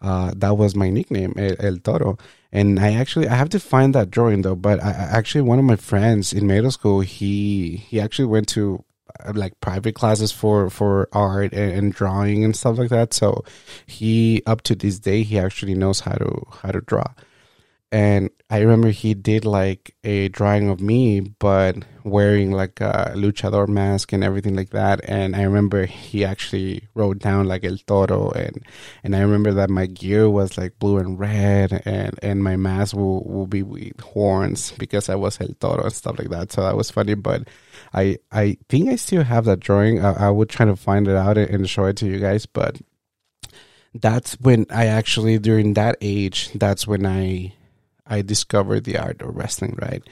Uh, 0.00 0.32
that 0.36 0.56
was 0.56 0.74
my 0.74 0.90
nickname, 0.90 1.34
El, 1.36 1.56
El, 1.58 1.76
Toro. 1.76 2.18
And 2.52 2.80
I 2.80 2.94
actually 2.94 3.28
I 3.28 3.34
have 3.34 3.50
to 3.50 3.60
find 3.60 3.94
that 3.94 4.10
drawing 4.10 4.42
though. 4.42 4.56
But 4.56 4.82
I, 4.82 4.90
actually 4.90 5.42
one 5.42 5.58
of 5.58 5.64
my 5.64 5.76
friends 5.76 6.32
in 6.32 6.46
middle 6.46 6.70
school 6.70 7.00
he 7.00 7.76
he 7.76 8.00
actually 8.00 8.26
went 8.26 8.48
to 8.48 8.84
uh, 9.24 9.32
like 9.34 9.60
private 9.60 9.94
classes 9.94 10.32
for 10.32 10.70
for 10.70 11.08
art 11.12 11.52
and, 11.52 11.72
and, 11.72 11.92
drawing 11.92 12.44
and 12.44 12.56
stuff 12.56 12.78
like 12.78 12.90
that. 12.90 13.12
So 13.12 13.44
he 13.86 14.42
up 14.46 14.62
to 14.62 14.74
this 14.74 14.98
day 14.98 15.22
he 15.22 15.38
actually 15.38 15.74
knows 15.74 16.00
how 16.00 16.12
to 16.12 16.46
how 16.62 16.70
to 16.70 16.80
draw 16.80 17.06
and 17.92 18.30
I 18.48 18.60
remember 18.60 18.90
he 18.90 19.14
did 19.14 19.44
like 19.44 19.96
a 20.04 20.28
drawing 20.28 20.68
of 20.70 20.80
me, 20.80 21.20
but 21.20 21.76
wearing 22.04 22.52
like 22.52 22.80
a 22.80 23.12
luchador 23.16 23.66
mask 23.66 24.12
and 24.12 24.22
everything 24.22 24.54
like 24.54 24.70
that. 24.70 25.00
And 25.04 25.34
I 25.34 25.42
remember 25.42 25.86
he 25.86 26.24
actually 26.24 26.88
wrote 26.94 27.18
down 27.18 27.46
like 27.46 27.64
El 27.64 27.78
Toro, 27.78 28.30
and 28.30 28.64
and 29.02 29.16
I 29.16 29.20
remember 29.20 29.52
that 29.54 29.70
my 29.70 29.86
gear 29.86 30.30
was 30.30 30.56
like 30.56 30.78
blue 30.78 30.98
and 30.98 31.18
red, 31.18 31.82
and 31.84 32.16
and 32.22 32.44
my 32.44 32.56
mask 32.56 32.94
will 32.94 33.24
will 33.24 33.48
be 33.48 33.64
with 33.64 33.98
horns 34.00 34.72
because 34.78 35.08
I 35.08 35.16
was 35.16 35.40
El 35.40 35.54
Toro 35.58 35.84
and 35.84 35.92
stuff 35.92 36.18
like 36.18 36.30
that. 36.30 36.52
So 36.52 36.62
that 36.62 36.76
was 36.76 36.92
funny, 36.92 37.14
but 37.14 37.48
I 37.92 38.18
I 38.30 38.56
think 38.68 38.88
I 38.88 38.96
still 38.96 39.24
have 39.24 39.46
that 39.46 39.60
drawing. 39.60 40.04
I, 40.04 40.26
I 40.26 40.30
would 40.30 40.48
try 40.48 40.66
to 40.66 40.76
find 40.76 41.08
it 41.08 41.16
out 41.16 41.36
and 41.38 41.68
show 41.68 41.86
it 41.86 41.96
to 41.98 42.06
you 42.06 42.20
guys, 42.20 42.46
but 42.46 42.80
that's 43.94 44.34
when 44.40 44.66
I 44.70 44.86
actually 44.86 45.38
during 45.38 45.74
that 45.74 45.96
age, 46.00 46.50
that's 46.54 46.86
when 46.86 47.04
I 47.04 47.54
I 48.10 48.22
discovered 48.22 48.84
the 48.84 48.98
art 48.98 49.22
of 49.22 49.36
wrestling, 49.36 49.78
right? 49.80 50.02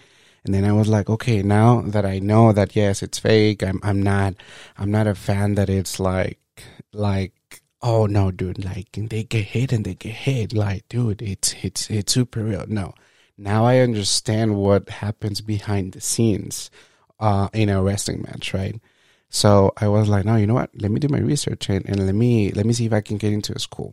And 0.44 0.54
then 0.54 0.64
I 0.64 0.72
was 0.72 0.88
like, 0.88 1.10
okay, 1.10 1.42
now 1.42 1.82
that 1.82 2.06
I 2.06 2.20
know 2.20 2.52
that 2.52 2.74
yes, 2.74 3.02
it's 3.02 3.18
fake, 3.18 3.62
I'm 3.62 3.80
I'm 3.82 4.02
not 4.02 4.34
I'm 4.78 4.90
not 4.90 5.06
a 5.06 5.14
fan 5.14 5.56
that 5.56 5.68
it's 5.68 6.00
like 6.00 6.38
like 6.92 7.34
oh 7.82 8.06
no, 8.06 8.30
dude, 8.30 8.64
like 8.64 8.88
they 8.92 9.24
get 9.24 9.44
hit 9.44 9.72
and 9.72 9.84
they 9.84 9.94
get 9.94 10.14
hit, 10.14 10.52
like 10.52 10.88
dude, 10.88 11.22
it's 11.22 11.54
it's 11.62 11.90
it's 11.90 12.12
super 12.12 12.44
real. 12.44 12.64
No, 12.68 12.94
now 13.36 13.66
I 13.66 13.78
understand 13.78 14.56
what 14.56 14.88
happens 14.88 15.40
behind 15.40 15.92
the 15.92 16.00
scenes 16.00 16.70
uh, 17.20 17.48
in 17.52 17.68
a 17.68 17.82
wrestling 17.82 18.22
match, 18.22 18.54
right? 18.54 18.80
So 19.30 19.72
I 19.76 19.88
was 19.88 20.08
like, 20.08 20.24
no, 20.24 20.36
you 20.36 20.46
know 20.46 20.54
what? 20.54 20.70
Let 20.80 20.90
me 20.90 21.00
do 21.00 21.08
my 21.08 21.18
research 21.18 21.68
and, 21.68 21.86
and 21.86 22.06
let 22.06 22.14
me 22.14 22.50
let 22.52 22.64
me 22.64 22.72
see 22.72 22.86
if 22.86 22.92
I 22.92 23.00
can 23.00 23.18
get 23.18 23.32
into 23.32 23.52
a 23.54 23.58
school. 23.58 23.92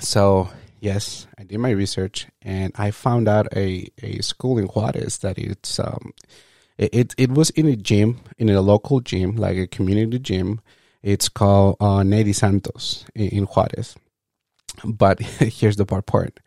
So 0.00 0.50
yes, 0.80 1.26
I 1.38 1.44
did 1.44 1.58
my 1.58 1.70
research 1.70 2.26
and 2.42 2.72
I 2.76 2.90
found 2.90 3.28
out 3.28 3.48
a, 3.56 3.88
a 4.02 4.20
school 4.22 4.58
in 4.58 4.66
Juarez 4.66 5.18
that 5.18 5.38
it's 5.38 5.78
um 5.78 6.12
it, 6.78 6.94
it, 6.94 7.14
it 7.16 7.30
was 7.30 7.50
in 7.50 7.66
a 7.66 7.76
gym 7.76 8.20
in 8.38 8.48
a 8.50 8.60
local 8.60 9.00
gym 9.00 9.36
like 9.36 9.56
a 9.56 9.66
community 9.66 10.18
gym. 10.18 10.60
It's 11.02 11.28
called 11.28 11.76
uh, 11.80 12.02
Neri 12.02 12.32
Santos 12.32 13.04
in, 13.14 13.28
in 13.28 13.44
Juarez. 13.44 13.96
But 14.84 15.20
here's 15.20 15.76
the 15.76 15.86
part 15.86 16.06
part. 16.06 16.40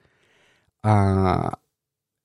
Uh 0.83 1.51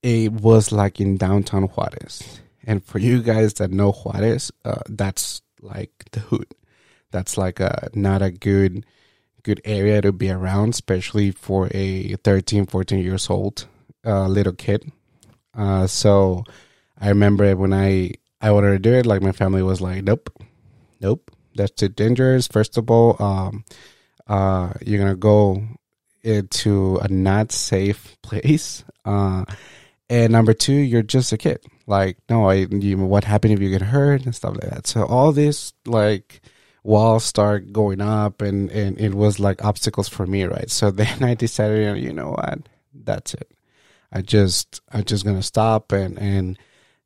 it 0.02 0.32
was 0.32 0.70
like 0.70 1.00
in 1.00 1.16
downtown 1.16 1.62
Juarez. 1.64 2.40
And 2.66 2.84
for 2.84 2.98
you 2.98 3.22
guys 3.22 3.54
that 3.54 3.70
know 3.70 3.92
Juarez, 3.92 4.52
uh, 4.64 4.82
that's 4.88 5.40
like 5.60 5.92
the 6.12 6.20
hood. 6.20 6.54
That's 7.10 7.38
like 7.38 7.60
a 7.60 7.88
not 7.94 8.22
a 8.22 8.30
good 8.30 8.84
good 9.44 9.60
area 9.64 10.02
to 10.02 10.10
be 10.10 10.30
around, 10.30 10.70
especially 10.70 11.30
for 11.30 11.68
a 11.72 12.14
13, 12.16 12.66
14 12.66 12.98
years 12.98 13.30
old 13.30 13.66
uh, 14.04 14.26
little 14.26 14.52
kid. 14.52 14.90
Uh, 15.56 15.86
so 15.86 16.44
I 16.98 17.08
remember 17.08 17.54
when 17.56 17.72
I 17.72 18.12
I 18.40 18.50
wanted 18.50 18.72
to 18.72 18.78
do 18.78 18.92
it, 18.92 19.06
like 19.06 19.22
my 19.22 19.32
family 19.32 19.62
was 19.62 19.80
like, 19.80 20.02
"Nope, 20.02 20.30
nope, 21.00 21.30
that's 21.54 21.70
too 21.72 21.88
dangerous." 21.88 22.48
First 22.48 22.76
of 22.76 22.90
all, 22.90 23.16
um, 23.22 23.64
uh, 24.26 24.72
you're 24.84 24.98
gonna 24.98 25.14
go 25.14 25.62
into 26.22 26.98
a 26.98 27.08
not 27.08 27.52
safe 27.52 28.16
place, 28.22 28.84
uh, 29.04 29.44
and 30.10 30.32
number 30.32 30.52
two, 30.52 30.74
you're 30.74 31.02
just 31.02 31.32
a 31.32 31.38
kid. 31.38 31.64
Like, 31.86 32.18
no, 32.28 32.48
I, 32.48 32.66
you, 32.70 32.98
what 32.98 33.24
happened 33.24 33.54
if 33.54 33.60
you 33.60 33.70
get 33.70 33.82
hurt 33.82 34.24
and 34.24 34.34
stuff 34.34 34.54
like 34.54 34.70
that. 34.70 34.86
So 34.86 35.04
all 35.04 35.32
this 35.32 35.72
like 35.86 36.40
walls 36.84 37.24
start 37.24 37.72
going 37.72 38.00
up 38.00 38.42
and, 38.42 38.70
and 38.70 39.00
it 39.00 39.14
was 39.14 39.40
like 39.40 39.64
obstacles 39.64 40.08
for 40.08 40.26
me, 40.26 40.44
right? 40.44 40.70
So 40.70 40.90
then 40.92 41.24
I 41.24 41.34
decided, 41.34 41.98
you 41.98 42.12
know 42.12 42.30
what, 42.30 42.60
that's 42.94 43.34
it. 43.34 43.50
I 44.12 44.22
just 44.22 44.80
I'm 44.92 45.02
just 45.02 45.24
gonna 45.24 45.42
stop 45.42 45.90
and 45.90 46.16
and 46.20 46.56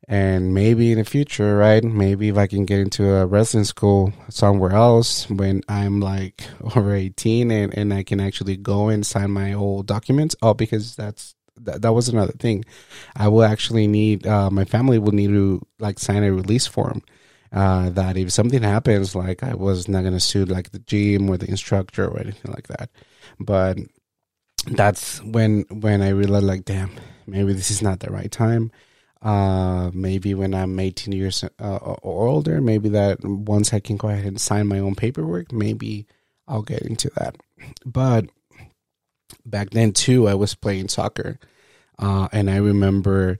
and 0.07 0.53
maybe 0.53 0.91
in 0.91 0.99
the 0.99 1.05
future, 1.05 1.57
right? 1.57 1.83
Maybe 1.83 2.29
if 2.29 2.37
I 2.37 2.45
can 2.45 2.65
get 2.65 2.79
into 2.79 3.09
a 3.09 3.25
wrestling 3.25 3.63
school 3.63 4.13
somewhere 4.29 4.73
else 4.73 5.29
when 5.29 5.61
I'm 5.67 6.01
like 6.01 6.43
over 6.75 6.93
18 6.93 7.49
and, 7.51 7.75
and 7.77 7.93
I 7.93 8.03
can 8.03 8.19
actually 8.19 8.57
go 8.57 8.89
and 8.89 9.05
sign 9.05 9.31
my 9.31 9.53
old 9.53 9.87
documents. 9.87 10.35
Oh, 10.41 10.53
because 10.53 10.95
that's 10.95 11.35
that, 11.61 11.81
that 11.81 11.93
was 11.93 12.09
another 12.09 12.33
thing. 12.33 12.63
I 13.15 13.27
will 13.27 13.43
actually 13.43 13.87
need 13.87 14.27
uh, 14.27 14.51
my 14.51 14.65
family 14.65 14.99
will 14.99 15.11
need 15.13 15.29
to 15.29 15.65
like 15.79 15.97
sign 15.97 16.23
a 16.23 16.31
release 16.31 16.67
form 16.67 17.01
uh, 17.51 17.89
that 17.91 18.17
if 18.17 18.31
something 18.31 18.63
happens, 18.63 19.15
like 19.15 19.43
I 19.43 19.55
was 19.55 19.87
not 19.87 20.03
gonna 20.03 20.19
sue 20.19 20.45
like 20.45 20.71
the 20.71 20.79
gym 20.79 21.29
or 21.29 21.37
the 21.37 21.49
instructor 21.49 22.07
or 22.07 22.19
anything 22.19 22.51
like 22.51 22.67
that. 22.67 22.89
But 23.39 23.79
that's 24.67 25.21
when 25.23 25.65
when 25.69 26.01
I 26.01 26.09
realized 26.09 26.45
like, 26.45 26.65
damn, 26.65 26.91
maybe 27.25 27.53
this 27.53 27.71
is 27.71 27.81
not 27.81 27.99
the 27.99 28.11
right 28.11 28.31
time. 28.31 28.71
Uh, 29.21 29.91
maybe 29.93 30.33
when 30.33 30.53
I'm 30.53 30.79
18 30.79 31.11
years 31.11 31.43
uh, 31.43 31.75
or 31.77 32.27
older, 32.27 32.61
maybe 32.61 32.87
that 32.89 33.19
once 33.23 33.73
I 33.73 33.81
can 33.81 33.97
go 33.97 34.07
ahead 34.07 34.25
and 34.25 34.39
sign 34.39 34.67
my 34.67 34.79
own 34.79 34.95
paperwork, 34.95 35.51
maybe 35.51 36.07
I'll 36.47 36.61
get 36.61 36.83
into 36.83 37.11
that. 37.17 37.35
But 37.85 38.27
back 39.45 39.71
then 39.71 39.91
too, 39.91 40.27
I 40.29 40.35
was 40.35 40.55
playing 40.55 40.87
soccer, 40.87 41.37
uh, 41.97 42.29
and 42.31 42.49
I 42.49 42.57
remember 42.57 43.37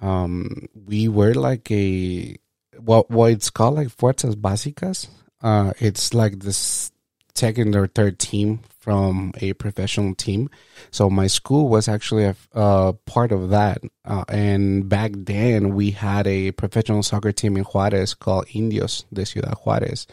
um, 0.00 0.68
we 0.74 1.08
were 1.08 1.32
like 1.32 1.70
a 1.70 2.36
what 2.84 3.10
what 3.10 3.32
it's 3.32 3.50
called 3.50 3.74
like 3.74 3.88
fuerzas 3.88 4.36
básicas. 4.36 5.08
Uh, 5.40 5.72
it's 5.78 6.14
like 6.14 6.38
this 6.40 6.92
second 7.34 7.74
or 7.74 7.86
third 7.86 8.18
team 8.18 8.60
from 8.82 9.32
a 9.40 9.52
professional 9.54 10.14
team. 10.14 10.50
So 10.90 11.08
my 11.08 11.28
school 11.28 11.68
was 11.68 11.88
actually 11.88 12.34
a, 12.52 12.92
part 13.06 13.30
of 13.30 13.50
that. 13.50 13.78
Uh, 14.04 14.24
and 14.28 14.88
back 14.88 15.12
then 15.14 15.74
we 15.74 15.92
had 15.92 16.26
a 16.26 16.50
professional 16.52 17.04
soccer 17.04 17.30
team 17.30 17.56
in 17.56 17.62
Juarez 17.62 18.14
called 18.14 18.46
Indios 18.52 19.04
de 19.12 19.24
Ciudad 19.24 19.54
Juarez. 19.64 20.08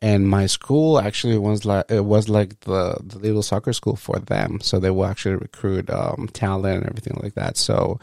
And 0.00 0.28
my 0.28 0.46
school 0.46 1.00
actually 1.00 1.38
was 1.38 1.64
like 1.64 1.90
it 1.90 2.04
was 2.04 2.28
like 2.28 2.60
the, 2.60 2.96
the 3.02 3.18
little 3.18 3.42
soccer 3.42 3.72
school 3.72 3.96
for 3.96 4.20
them. 4.20 4.60
So 4.60 4.78
they 4.78 4.90
will 4.90 5.06
actually 5.06 5.36
recruit 5.36 5.90
um, 5.90 6.28
talent 6.32 6.78
and 6.78 6.86
everything 6.86 7.18
like 7.20 7.34
that. 7.34 7.56
So 7.56 7.98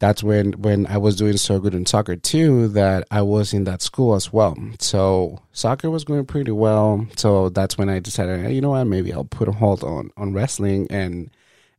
that's 0.00 0.22
when 0.24 0.52
when 0.52 0.86
I 0.86 0.96
was 0.96 1.14
doing 1.14 1.36
so 1.36 1.60
good 1.60 1.74
in 1.74 1.86
soccer 1.86 2.16
too 2.16 2.68
that 2.68 3.06
I 3.10 3.22
was 3.22 3.52
in 3.52 3.64
that 3.64 3.82
school 3.82 4.14
as 4.14 4.32
well. 4.32 4.56
So 4.80 5.40
soccer 5.52 5.90
was 5.90 6.04
going 6.04 6.24
pretty 6.24 6.50
well. 6.50 7.06
So 7.16 7.50
that's 7.50 7.78
when 7.78 7.88
I 7.90 8.00
decided, 8.00 8.40
hey, 8.40 8.54
you 8.54 8.62
know 8.62 8.70
what, 8.70 8.84
maybe 8.84 9.12
I'll 9.12 9.24
put 9.24 9.48
a 9.48 9.52
hold 9.52 9.84
on 9.84 10.10
on 10.16 10.32
wrestling 10.32 10.88
and 10.90 11.30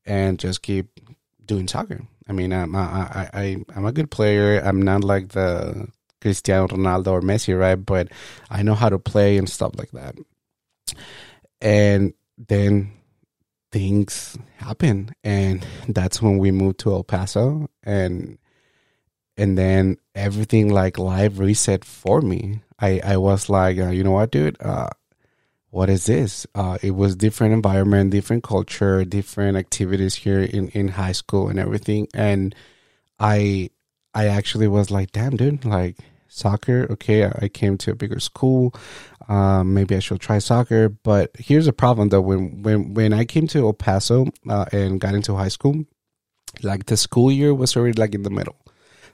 and 0.06 0.40
just 0.40 0.62
keep 0.62 1.00
doing 1.46 1.68
soccer. 1.68 2.02
I 2.30 2.34
mean, 2.34 2.54
I'm 2.54 2.76
I, 2.76 3.30
I 3.34 3.58
I'm 3.76 3.86
a 3.86 3.92
good 3.92 4.12
player. 4.12 4.62
I'm 4.64 4.82
not 4.82 5.04
like 5.04 5.30
the 5.30 5.88
Cristiano 6.22 6.68
Ronaldo 6.68 7.08
or 7.08 7.22
Messi, 7.22 7.60
right? 7.60 7.76
But 7.76 8.10
I 8.52 8.62
know 8.62 8.76
how 8.76 8.90
to 8.90 9.00
play 9.00 9.38
and 9.38 9.50
stuff 9.50 9.74
like 9.78 9.92
that. 9.92 10.16
And 11.60 12.14
then 12.38 12.92
things 13.72 14.38
happen 14.58 15.14
and 15.24 15.66
that's 15.88 16.22
when 16.22 16.38
we 16.38 16.52
moved 16.52 16.80
to 16.80 16.92
El 16.92 17.04
Paso 17.04 17.70
and 17.84 18.38
and 19.38 19.58
then 19.58 19.98
everything 20.14 20.70
like 20.70 21.00
live 21.00 21.40
reset 21.40 21.86
for 21.86 22.22
me. 22.22 22.62
I 22.80 23.02
I 23.04 23.18
was 23.18 23.50
like, 23.50 23.78
uh, 23.80 23.90
you 23.90 24.04
know 24.04 24.12
what, 24.12 24.32
dude? 24.32 24.58
Uh, 24.62 24.90
what 25.70 25.90
is 25.90 26.06
this? 26.06 26.46
Uh, 26.54 26.78
it 26.82 26.92
was 26.92 27.16
different 27.16 27.54
environment, 27.54 28.12
different 28.12 28.44
culture, 28.44 29.06
different 29.06 29.58
activities 29.58 30.16
here 30.16 30.42
in 30.42 30.68
in 30.70 30.90
high 30.90 31.14
school 31.14 31.48
and 31.48 31.60
everything. 31.60 32.08
And 32.14 32.54
I 33.20 33.70
I 34.14 34.28
actually 34.28 34.68
was 34.68 34.92
like, 34.92 35.12
damn, 35.12 35.38
dude, 35.38 35.64
like 35.66 35.98
soccer. 36.28 36.88
Okay, 36.92 37.26
I 37.26 37.48
came 37.48 37.78
to 37.80 37.92
a 37.92 37.96
bigger 37.96 38.20
school. 38.20 38.74
Um, 39.32 39.74
maybe 39.74 39.96
I 39.96 40.00
should 40.00 40.20
try 40.20 40.40
soccer. 40.40 40.90
But 40.90 41.32
here's 41.40 41.68
a 41.68 41.74
problem 41.74 42.10
though. 42.10 42.20
When 42.20 42.62
when 42.64 42.94
when 42.94 43.14
I 43.14 43.24
came 43.24 43.48
to 43.48 43.66
El 43.66 43.74
Paso 43.74 44.28
uh, 44.50 44.66
and 44.74 45.00
got 45.00 45.16
into 45.16 45.36
high 45.36 45.48
school, 45.48 45.86
like 46.62 46.88
the 46.88 46.98
school 46.98 47.32
year 47.32 47.54
was 47.54 47.78
already 47.78 48.00
like 48.00 48.14
in 48.14 48.24
the 48.24 48.30
middle. 48.30 48.58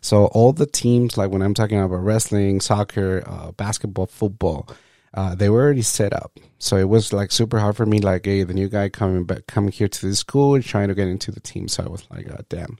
So 0.01 0.25
all 0.27 0.53
the 0.53 0.65
teams, 0.65 1.17
like 1.17 1.29
when 1.29 1.43
I'm 1.43 1.53
talking 1.53 1.79
about 1.79 1.97
wrestling, 1.97 2.62
soccer, 2.62 3.24
uh, 3.27 3.51
basketball, 3.51 4.07
football, 4.07 4.67
uh, 5.13 5.36
they 5.36 5.50
were 5.50 5.62
already 5.62 5.83
set 5.83 6.13
up. 6.13 6.39
So 6.57 6.77
it 6.77 6.89
was 6.89 7.13
like 7.13 7.31
super 7.31 7.59
hard 7.59 7.77
for 7.77 7.86
me. 7.86 8.00
Like, 8.00 8.25
hey, 8.25 8.43
the 8.43 8.53
new 8.53 8.69
guy 8.69 8.89
coming 8.89 9.24
back, 9.25 9.45
coming 9.47 9.71
here 9.71 9.88
to 9.88 10.07
the 10.07 10.15
school 10.15 10.55
and 10.55 10.63
trying 10.63 10.88
to 10.88 10.95
get 10.95 11.07
into 11.07 11.31
the 11.31 11.39
team. 11.39 11.67
So 11.67 11.83
I 11.83 11.89
was 11.89 12.07
like, 12.09 12.27
oh, 12.31 12.43
damn. 12.50 12.77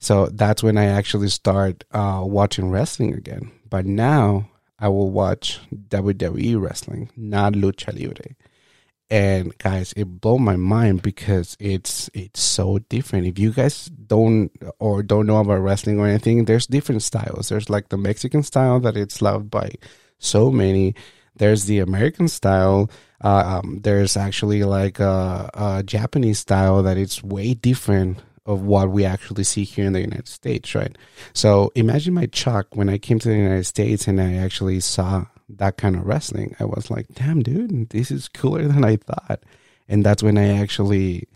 So 0.00 0.26
that's 0.26 0.62
when 0.62 0.76
I 0.76 0.86
actually 0.86 1.28
start 1.28 1.84
uh, 1.92 2.22
watching 2.24 2.70
wrestling 2.70 3.14
again. 3.14 3.52
But 3.68 3.86
now 3.86 4.48
I 4.80 4.88
will 4.88 5.10
watch 5.10 5.60
WWE 5.72 6.60
wrestling, 6.60 7.10
not 7.16 7.52
lucha 7.52 7.92
libre. 7.92 8.34
and 9.10 9.56
guys 9.58 9.92
it 9.96 10.04
blew 10.04 10.38
my 10.38 10.56
mind 10.56 11.02
because 11.02 11.56
it's 11.60 12.08
it's 12.14 12.40
so 12.40 12.78
different. 12.88 13.26
If 13.26 13.38
you 13.38 13.52
guys 13.52 13.86
don't 13.86 14.50
or 14.78 15.02
don't 15.02 15.26
know 15.26 15.38
about 15.38 15.60
wrestling 15.60 15.98
or 15.98 16.06
anything 16.06 16.44
there's 16.44 16.66
different 16.66 17.02
styles. 17.02 17.48
There's 17.48 17.68
like 17.68 17.88
the 17.88 17.98
mexican 17.98 18.42
style 18.42 18.80
that 18.80 18.96
it's 18.96 19.20
loved 19.20 19.50
by 19.50 19.72
so 20.18 20.50
many. 20.50 20.94
There's 21.36 21.64
the 21.64 21.80
american 21.80 22.28
style. 22.28 22.90
Uh, 23.22 23.60
um, 23.60 23.80
there's 23.82 24.16
actually 24.16 24.62
like 24.64 24.98
a, 25.00 25.50
a 25.52 25.82
japanese 25.84 26.38
style 26.38 26.82
that 26.84 26.96
it's 26.96 27.22
way 27.22 27.52
different 27.52 28.18
of 28.46 28.62
what 28.62 28.90
we 28.90 29.04
actually 29.04 29.44
see 29.44 29.64
here 29.64 29.86
in 29.86 29.92
the 29.92 30.00
United 30.00 30.28
States, 30.28 30.74
right? 30.74 30.96
So 31.32 31.72
imagine 31.74 32.14
my 32.14 32.28
shock 32.32 32.74
when 32.74 32.88
I 32.88 32.98
came 32.98 33.18
to 33.18 33.28
the 33.28 33.36
United 33.36 33.64
States 33.64 34.08
and 34.08 34.20
I 34.20 34.34
actually 34.34 34.80
saw 34.80 35.26
that 35.48 35.76
kind 35.76 35.96
of 35.96 36.06
wrestling. 36.06 36.56
I 36.58 36.64
was 36.64 36.90
like, 36.90 37.06
damn, 37.14 37.42
dude, 37.42 37.90
this 37.90 38.10
is 38.10 38.28
cooler 38.28 38.66
than 38.66 38.84
I 38.84 38.96
thought. 38.96 39.40
And 39.88 40.04
that's 40.04 40.22
when 40.22 40.38
I 40.38 40.60
actually 40.60 41.28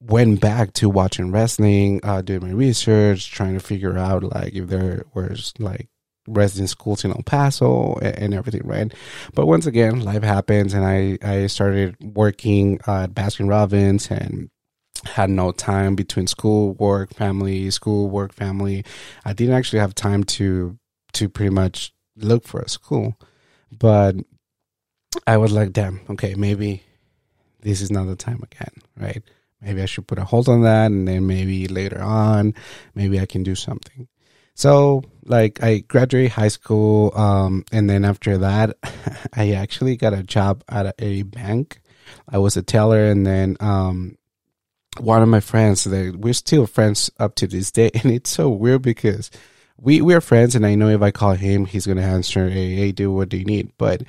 went 0.00 0.40
back 0.40 0.72
to 0.74 0.88
watching 0.88 1.30
wrestling, 1.30 2.00
uh, 2.02 2.22
doing 2.22 2.42
my 2.42 2.50
research, 2.50 3.30
trying 3.30 3.54
to 3.54 3.60
figure 3.60 3.96
out 3.96 4.24
like 4.24 4.52
if 4.52 4.68
there 4.68 5.04
was 5.14 5.54
like 5.58 5.88
resident 6.26 6.70
schools 6.70 7.04
in 7.04 7.12
El 7.12 7.22
Paso 7.22 7.94
and, 8.02 8.18
and, 8.18 8.34
everything, 8.34 8.62
right? 8.64 8.92
But 9.34 9.46
once 9.46 9.66
again, 9.66 10.00
life 10.00 10.22
happens, 10.22 10.74
and 10.74 10.84
I 10.84 11.18
I 11.22 11.46
started 11.46 11.96
working 12.00 12.80
at 12.86 13.14
Baskin 13.14 13.48
Robbins 13.48 14.10
and 14.10 14.50
had 15.04 15.30
no 15.30 15.52
time 15.52 15.94
between 15.94 16.26
school, 16.26 16.74
work, 16.74 17.14
family, 17.14 17.70
school, 17.70 18.08
work, 18.08 18.32
family. 18.32 18.84
I 19.24 19.32
didn't 19.32 19.54
actually 19.54 19.80
have 19.80 19.94
time 19.94 20.24
to 20.24 20.78
to 21.14 21.28
pretty 21.28 21.50
much 21.50 21.92
look 22.16 22.46
for 22.46 22.60
a 22.60 22.68
school. 22.68 23.16
But 23.70 24.16
I 25.26 25.36
was 25.36 25.52
like, 25.52 25.72
damn, 25.72 26.00
okay, 26.10 26.34
maybe 26.34 26.82
this 27.60 27.80
is 27.80 27.90
not 27.90 28.06
the 28.06 28.16
time 28.16 28.42
again, 28.42 28.72
right? 28.98 29.22
Maybe 29.60 29.82
I 29.82 29.86
should 29.86 30.06
put 30.06 30.18
a 30.18 30.24
hold 30.24 30.48
on 30.48 30.62
that 30.62 30.86
and 30.86 31.06
then 31.06 31.26
maybe 31.26 31.68
later 31.68 32.00
on, 32.00 32.54
maybe 32.94 33.20
I 33.20 33.26
can 33.26 33.42
do 33.42 33.54
something. 33.54 34.08
So, 34.54 35.02
like, 35.24 35.62
I 35.62 35.78
graduated 35.78 36.32
high 36.32 36.48
school, 36.48 37.16
um, 37.16 37.64
and 37.72 37.88
then 37.88 38.04
after 38.04 38.36
that, 38.38 38.76
I 39.32 39.52
actually 39.52 39.96
got 39.96 40.12
a 40.12 40.22
job 40.22 40.62
at 40.68 40.94
a 40.98 41.22
bank. 41.22 41.80
I 42.28 42.38
was 42.38 42.56
a 42.58 42.62
teller, 42.62 43.06
and 43.06 43.26
then 43.26 43.56
um, 43.60 44.18
one 44.98 45.22
of 45.22 45.28
my 45.28 45.40
friends, 45.40 45.84
that 45.84 46.16
we're 46.16 46.34
still 46.34 46.66
friends 46.66 47.10
up 47.18 47.34
to 47.36 47.46
this 47.46 47.70
day, 47.70 47.90
and 48.02 48.12
it's 48.12 48.30
so 48.30 48.48
weird 48.50 48.82
because 48.82 49.30
we 49.78 50.00
we're 50.00 50.20
friends, 50.20 50.54
and 50.54 50.66
I 50.66 50.74
know 50.74 50.88
if 50.88 51.02
I 51.02 51.10
call 51.10 51.32
him, 51.32 51.64
he's 51.66 51.86
gonna 51.86 52.02
answer, 52.02 52.48
"Hey, 52.48 52.74
hey, 52.74 52.92
dude, 52.92 53.14
what 53.14 53.28
do 53.28 53.36
you 53.36 53.44
need?" 53.44 53.72
But 53.78 54.02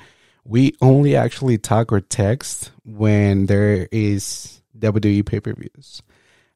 we 0.44 0.74
only 0.80 1.16
actually 1.16 1.58
talk 1.58 1.92
or 1.92 2.00
text 2.00 2.70
when 2.84 3.46
there 3.46 3.88
is 3.90 4.62
WWE 4.78 5.24
pay 5.26 5.40
per 5.40 5.54
views. 5.54 6.02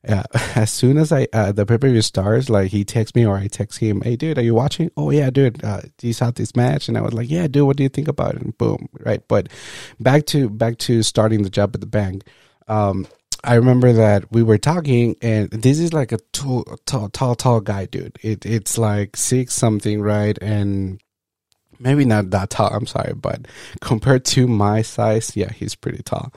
Yeah, 0.06 0.22
as 0.54 0.70
soon 0.70 0.98
as 0.98 1.10
I 1.10 1.26
uh, 1.32 1.52
the 1.52 1.66
pay 1.66 1.78
per 1.78 1.88
view 1.88 2.02
starts, 2.02 2.48
like 2.48 2.70
he 2.70 2.84
texts 2.84 3.16
me 3.16 3.26
or 3.26 3.36
I 3.36 3.48
text 3.48 3.80
him, 3.80 4.02
"Hey, 4.02 4.16
dude, 4.16 4.38
are 4.38 4.42
you 4.42 4.54
watching?" 4.54 4.90
"Oh 4.96 5.10
yeah, 5.10 5.30
dude, 5.30 5.64
uh, 5.64 5.80
you 6.02 6.12
saw 6.12 6.30
this 6.30 6.54
match?" 6.54 6.88
And 6.88 6.96
I 6.96 7.00
was 7.00 7.14
like, 7.14 7.30
"Yeah, 7.30 7.48
dude, 7.48 7.66
what 7.66 7.76
do 7.76 7.82
you 7.82 7.88
think 7.88 8.08
about 8.08 8.36
it?" 8.36 8.42
And 8.42 8.56
boom, 8.56 8.88
right. 9.00 9.26
But 9.26 9.48
back 9.98 10.26
to 10.26 10.48
back 10.48 10.78
to 10.78 11.02
starting 11.02 11.42
the 11.42 11.50
job 11.50 11.72
at 11.74 11.80
the 11.80 11.86
bank. 11.86 12.24
Um, 12.68 13.06
I 13.44 13.54
remember 13.54 13.92
that 13.92 14.30
we 14.32 14.42
were 14.42 14.58
talking, 14.58 15.16
and 15.22 15.50
this 15.50 15.78
is 15.78 15.92
like 15.92 16.12
a 16.12 16.18
tall, 16.32 16.64
tall, 16.86 17.08
tall, 17.08 17.34
tall 17.34 17.60
guy, 17.60 17.86
dude. 17.86 18.18
It 18.22 18.44
it's 18.44 18.76
like 18.78 19.16
six 19.16 19.54
something, 19.54 20.00
right? 20.00 20.36
And 20.42 21.00
maybe 21.78 22.04
not 22.04 22.30
that 22.30 22.50
tall. 22.50 22.70
I'm 22.72 22.86
sorry, 22.86 23.14
but 23.14 23.46
compared 23.80 24.24
to 24.26 24.48
my 24.48 24.82
size, 24.82 25.36
yeah, 25.36 25.52
he's 25.52 25.74
pretty 25.74 26.02
tall. 26.02 26.32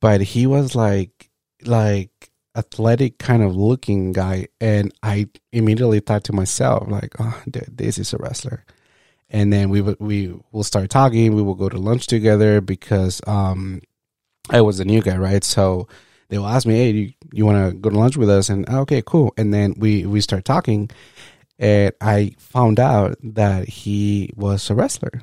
But 0.00 0.20
he 0.20 0.46
was 0.46 0.74
like, 0.74 1.30
like 1.64 2.30
athletic 2.56 3.18
kind 3.18 3.42
of 3.42 3.56
looking 3.56 4.12
guy, 4.12 4.48
and 4.60 4.92
I 5.02 5.28
immediately 5.52 6.00
thought 6.00 6.24
to 6.24 6.32
myself, 6.32 6.88
like, 6.88 7.14
oh, 7.20 7.42
dude, 7.48 7.76
this 7.76 7.98
is 7.98 8.12
a 8.12 8.18
wrestler. 8.18 8.64
And 9.30 9.52
then 9.52 9.70
we 9.70 9.80
would 9.80 9.98
we 10.00 10.34
will 10.52 10.64
start 10.64 10.90
talking. 10.90 11.34
We 11.34 11.42
will 11.42 11.54
go 11.54 11.68
to 11.68 11.78
lunch 11.78 12.06
together 12.06 12.60
because 12.60 13.20
um, 13.26 13.80
I 14.50 14.60
was 14.60 14.80
a 14.80 14.84
new 14.84 15.00
guy, 15.00 15.16
right? 15.16 15.42
So 15.42 15.88
they 16.28 16.38
will 16.38 16.46
ask 16.46 16.66
me, 16.66 16.74
"Hey, 16.74 16.90
you, 16.90 17.12
you 17.32 17.46
want 17.46 17.70
to 17.70 17.76
go 17.76 17.90
to 17.90 17.98
lunch 17.98 18.16
with 18.16 18.30
us?" 18.30 18.48
And 18.48 18.64
ah, 18.68 18.78
okay, 18.80 19.02
cool. 19.04 19.32
And 19.36 19.52
then 19.52 19.74
we 19.78 20.06
we 20.06 20.20
start 20.20 20.44
talking, 20.44 20.90
and 21.58 21.92
I 22.00 22.34
found 22.38 22.80
out 22.80 23.16
that 23.22 23.68
he 23.68 24.32
was 24.36 24.68
a 24.70 24.74
wrestler. 24.74 25.22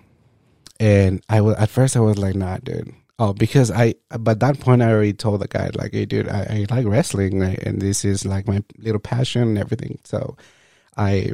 And 0.80 1.24
I 1.30 1.42
was 1.42 1.56
at 1.58 1.70
first 1.70 1.96
I 1.96 2.00
was 2.00 2.18
like, 2.18 2.36
"Nah, 2.36 2.58
dude." 2.58 2.94
Oh, 3.20 3.34
because 3.34 3.70
I, 3.70 3.94
but 4.20 4.40
that 4.40 4.60
point 4.60 4.82
I 4.82 4.92
already 4.92 5.14
told 5.14 5.42
the 5.42 5.48
guy 5.48 5.70
like, 5.76 5.94
"Hey, 5.94 6.06
dude, 6.06 6.28
I, 6.28 6.66
I 6.72 6.76
like 6.76 6.88
wrestling, 6.88 7.42
and 7.44 7.82
this 7.82 8.04
is 8.04 8.26
like 8.26 8.48
my 8.48 8.64
little 8.78 9.00
passion 9.00 9.44
and 9.44 9.58
everything." 9.60 10.00
So, 10.06 10.38
I 10.98 11.34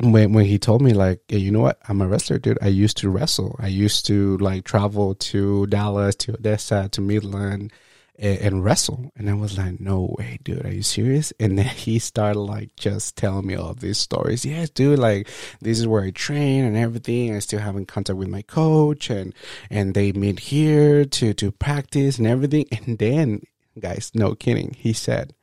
when 0.00 0.32
when 0.32 0.46
he 0.46 0.58
told 0.58 0.82
me 0.82 0.92
like, 0.94 1.20
hey, 1.28 1.38
you 1.38 1.50
know 1.50 1.60
what, 1.60 1.78
I'm 1.88 2.00
a 2.00 2.08
wrestler, 2.08 2.38
dude. 2.38 2.58
I 2.62 2.68
used 2.68 2.96
to 2.98 3.10
wrestle. 3.10 3.56
I 3.58 3.68
used 3.68 4.06
to 4.06 4.36
like 4.38 4.64
travel 4.64 5.14
to 5.14 5.66
Dallas, 5.66 6.14
to 6.16 6.34
Odessa, 6.34 6.88
to 6.92 7.00
Midland, 7.00 7.72
and, 8.18 8.38
and, 8.38 8.64
wrestle. 8.64 9.10
And 9.16 9.28
I 9.28 9.34
was 9.34 9.56
like, 9.56 9.80
no 9.80 10.14
way, 10.18 10.38
dude, 10.42 10.64
are 10.64 10.72
you 10.72 10.82
serious? 10.82 11.32
And 11.40 11.58
then 11.58 11.66
he 11.66 11.98
started 11.98 12.40
like 12.40 12.76
just 12.76 13.16
telling 13.16 13.46
me 13.46 13.54
all 13.54 13.74
these 13.74 13.98
stories. 13.98 14.44
Yes, 14.44 14.70
dude, 14.70 14.98
like 14.98 15.28
this 15.60 15.78
is 15.78 15.86
where 15.86 16.04
I 16.04 16.10
train 16.10 16.64
and 16.64 16.76
everything. 16.76 17.34
I 17.34 17.38
still 17.40 17.60
have 17.60 17.76
in 17.76 17.86
contact 17.86 18.18
with 18.18 18.28
my 18.28 18.42
coach 18.42 19.10
and, 19.10 19.34
and 19.70 19.94
they 19.94 20.12
meet 20.12 20.40
here 20.40 21.04
to, 21.04 21.34
to 21.34 21.50
practice 21.52 22.18
and 22.18 22.26
everything. 22.26 22.66
And 22.70 22.98
then 22.98 23.42
guys, 23.78 24.12
no 24.14 24.34
kidding. 24.34 24.74
He 24.78 24.92
said, 24.92 25.34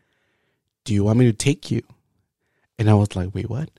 do 0.84 0.94
you 0.94 1.04
want 1.04 1.20
me 1.20 1.26
to 1.26 1.34
take 1.34 1.72
you? 1.72 1.82
And 2.78 2.90
I 2.90 2.94
was 2.94 3.16
like, 3.16 3.34
wait, 3.34 3.50
what? 3.50 3.70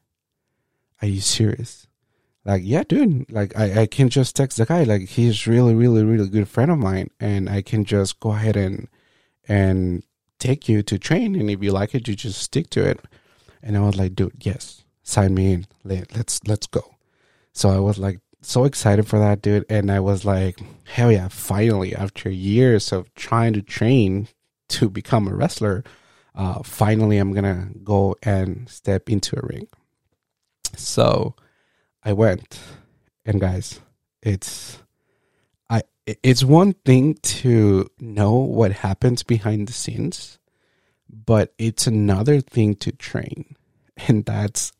Are 1.01 1.09
you 1.09 1.21
serious? 1.21 1.87
Like 2.45 2.63
yeah 2.65 2.83
dude. 2.85 3.31
Like 3.31 3.57
I, 3.57 3.83
I 3.83 3.87
can 3.87 4.09
just 4.09 4.37
text 4.37 4.59
the 4.59 4.67
guy. 4.67 4.85
Like 4.85 5.03
he's 5.03 5.47
really 5.47 5.75
really 5.75 6.05
really 6.05 6.29
good 6.29 6.49
friend 6.49 6.71
of 6.71 6.79
mine 6.79 7.11
and 7.21 7.49
i 7.49 7.63
can 7.63 7.85
just 7.85 8.21
go 8.21 8.31
ahead 8.33 8.57
and 8.57 8.89
and 9.49 10.03
take 10.39 10.69
you 10.69 10.83
to 10.83 10.99
train. 10.99 11.35
And 11.35 11.51
if 11.51 11.63
you 11.63 11.73
like 11.73 11.95
it 11.95 12.09
you 12.09 12.15
just 12.15 12.41
stick 12.43 12.71
to 12.71 12.85
it. 12.85 13.01
And 13.63 13.77
i 13.77 13.81
was 13.81 13.97
like 13.97 14.15
dude 14.15 14.45
yes 14.45 14.85
sign 15.03 15.35
me 15.35 15.53
in. 15.53 15.67
Let, 15.85 16.17
let's 16.17 16.41
let's 16.47 16.67
go. 16.67 16.95
So 17.53 17.69
i 17.71 17.79
was 17.79 17.99
like 17.99 18.21
so 18.43 18.65
excited 18.65 19.07
for 19.07 19.19
that 19.19 19.43
dude. 19.43 19.67
And 19.69 19.91
i 19.91 20.01
was 20.01 20.25
like 20.25 20.61
hell 20.85 21.13
yeah 21.13 21.29
finally 21.29 21.95
after 21.95 22.31
years 22.31 22.93
of 22.93 23.13
trying 23.15 23.53
to 23.53 23.63
train 23.63 24.29
to 24.71 24.89
become 24.89 25.27
a 25.27 25.35
wrestler 25.35 25.83
uh 26.37 26.63
finally 26.63 27.19
i'm 27.19 27.33
gonna 27.33 27.71
go 27.83 28.15
and 28.23 28.69
step 28.69 29.11
into 29.11 29.39
a 29.39 29.47
ring. 29.47 29.69
So 30.77 31.35
I 32.03 32.13
went, 32.13 32.61
and 33.25 33.41
guys, 33.41 33.81
it's 34.23 34.79
I 35.69 35.83
it's 36.07 36.45
one 36.45 36.73
thing 36.85 37.15
to 37.15 37.91
know 37.99 38.35
what 38.35 38.73
happens 38.73 39.23
behind 39.23 39.69
the 39.69 39.73
scenes, 39.73 40.39
but 41.09 41.53
it's 41.59 41.87
another 41.87 42.41
thing 42.41 42.75
to 42.77 42.93
train, 42.93 43.57
and 44.09 44.25
that's 44.25 44.73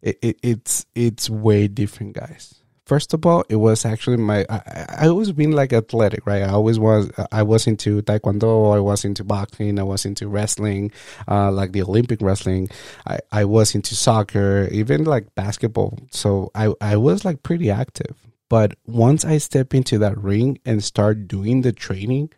it, 0.00 0.18
it 0.22 0.38
it's 0.42 0.86
it's 0.94 1.28
way 1.28 1.68
different, 1.68 2.14
guys 2.14 2.61
first 2.92 3.14
of 3.14 3.24
all, 3.24 3.42
it 3.48 3.56
was 3.56 3.86
actually 3.86 4.18
my. 4.18 4.44
I, 4.50 4.60
I 5.04 5.06
always 5.08 5.32
been 5.32 5.52
like 5.52 5.72
athletic, 5.72 6.26
right? 6.26 6.42
I 6.42 6.50
always 6.50 6.78
was. 6.78 7.10
I 7.40 7.42
was 7.42 7.66
into 7.66 8.02
taekwondo. 8.02 8.76
I 8.76 8.80
was 8.80 9.02
into 9.06 9.24
boxing. 9.24 9.78
I 9.78 9.82
was 9.82 10.04
into 10.04 10.28
wrestling, 10.28 10.92
uh, 11.26 11.50
like 11.50 11.72
the 11.72 11.80
Olympic 11.80 12.20
wrestling. 12.20 12.68
I, 13.06 13.18
I 13.40 13.44
was 13.46 13.74
into 13.74 13.94
soccer, 13.94 14.68
even 14.70 15.04
like 15.04 15.34
basketball. 15.34 15.98
So 16.10 16.50
I 16.54 16.74
I 16.82 16.98
was 16.98 17.24
like 17.24 17.42
pretty 17.42 17.70
active. 17.70 18.14
But 18.50 18.74
once 18.84 19.24
I 19.24 19.38
step 19.38 19.72
into 19.72 19.96
that 20.04 20.18
ring 20.18 20.58
and 20.66 20.84
start 20.84 21.26
doing 21.26 21.62
the 21.62 21.72
training, 21.72 22.28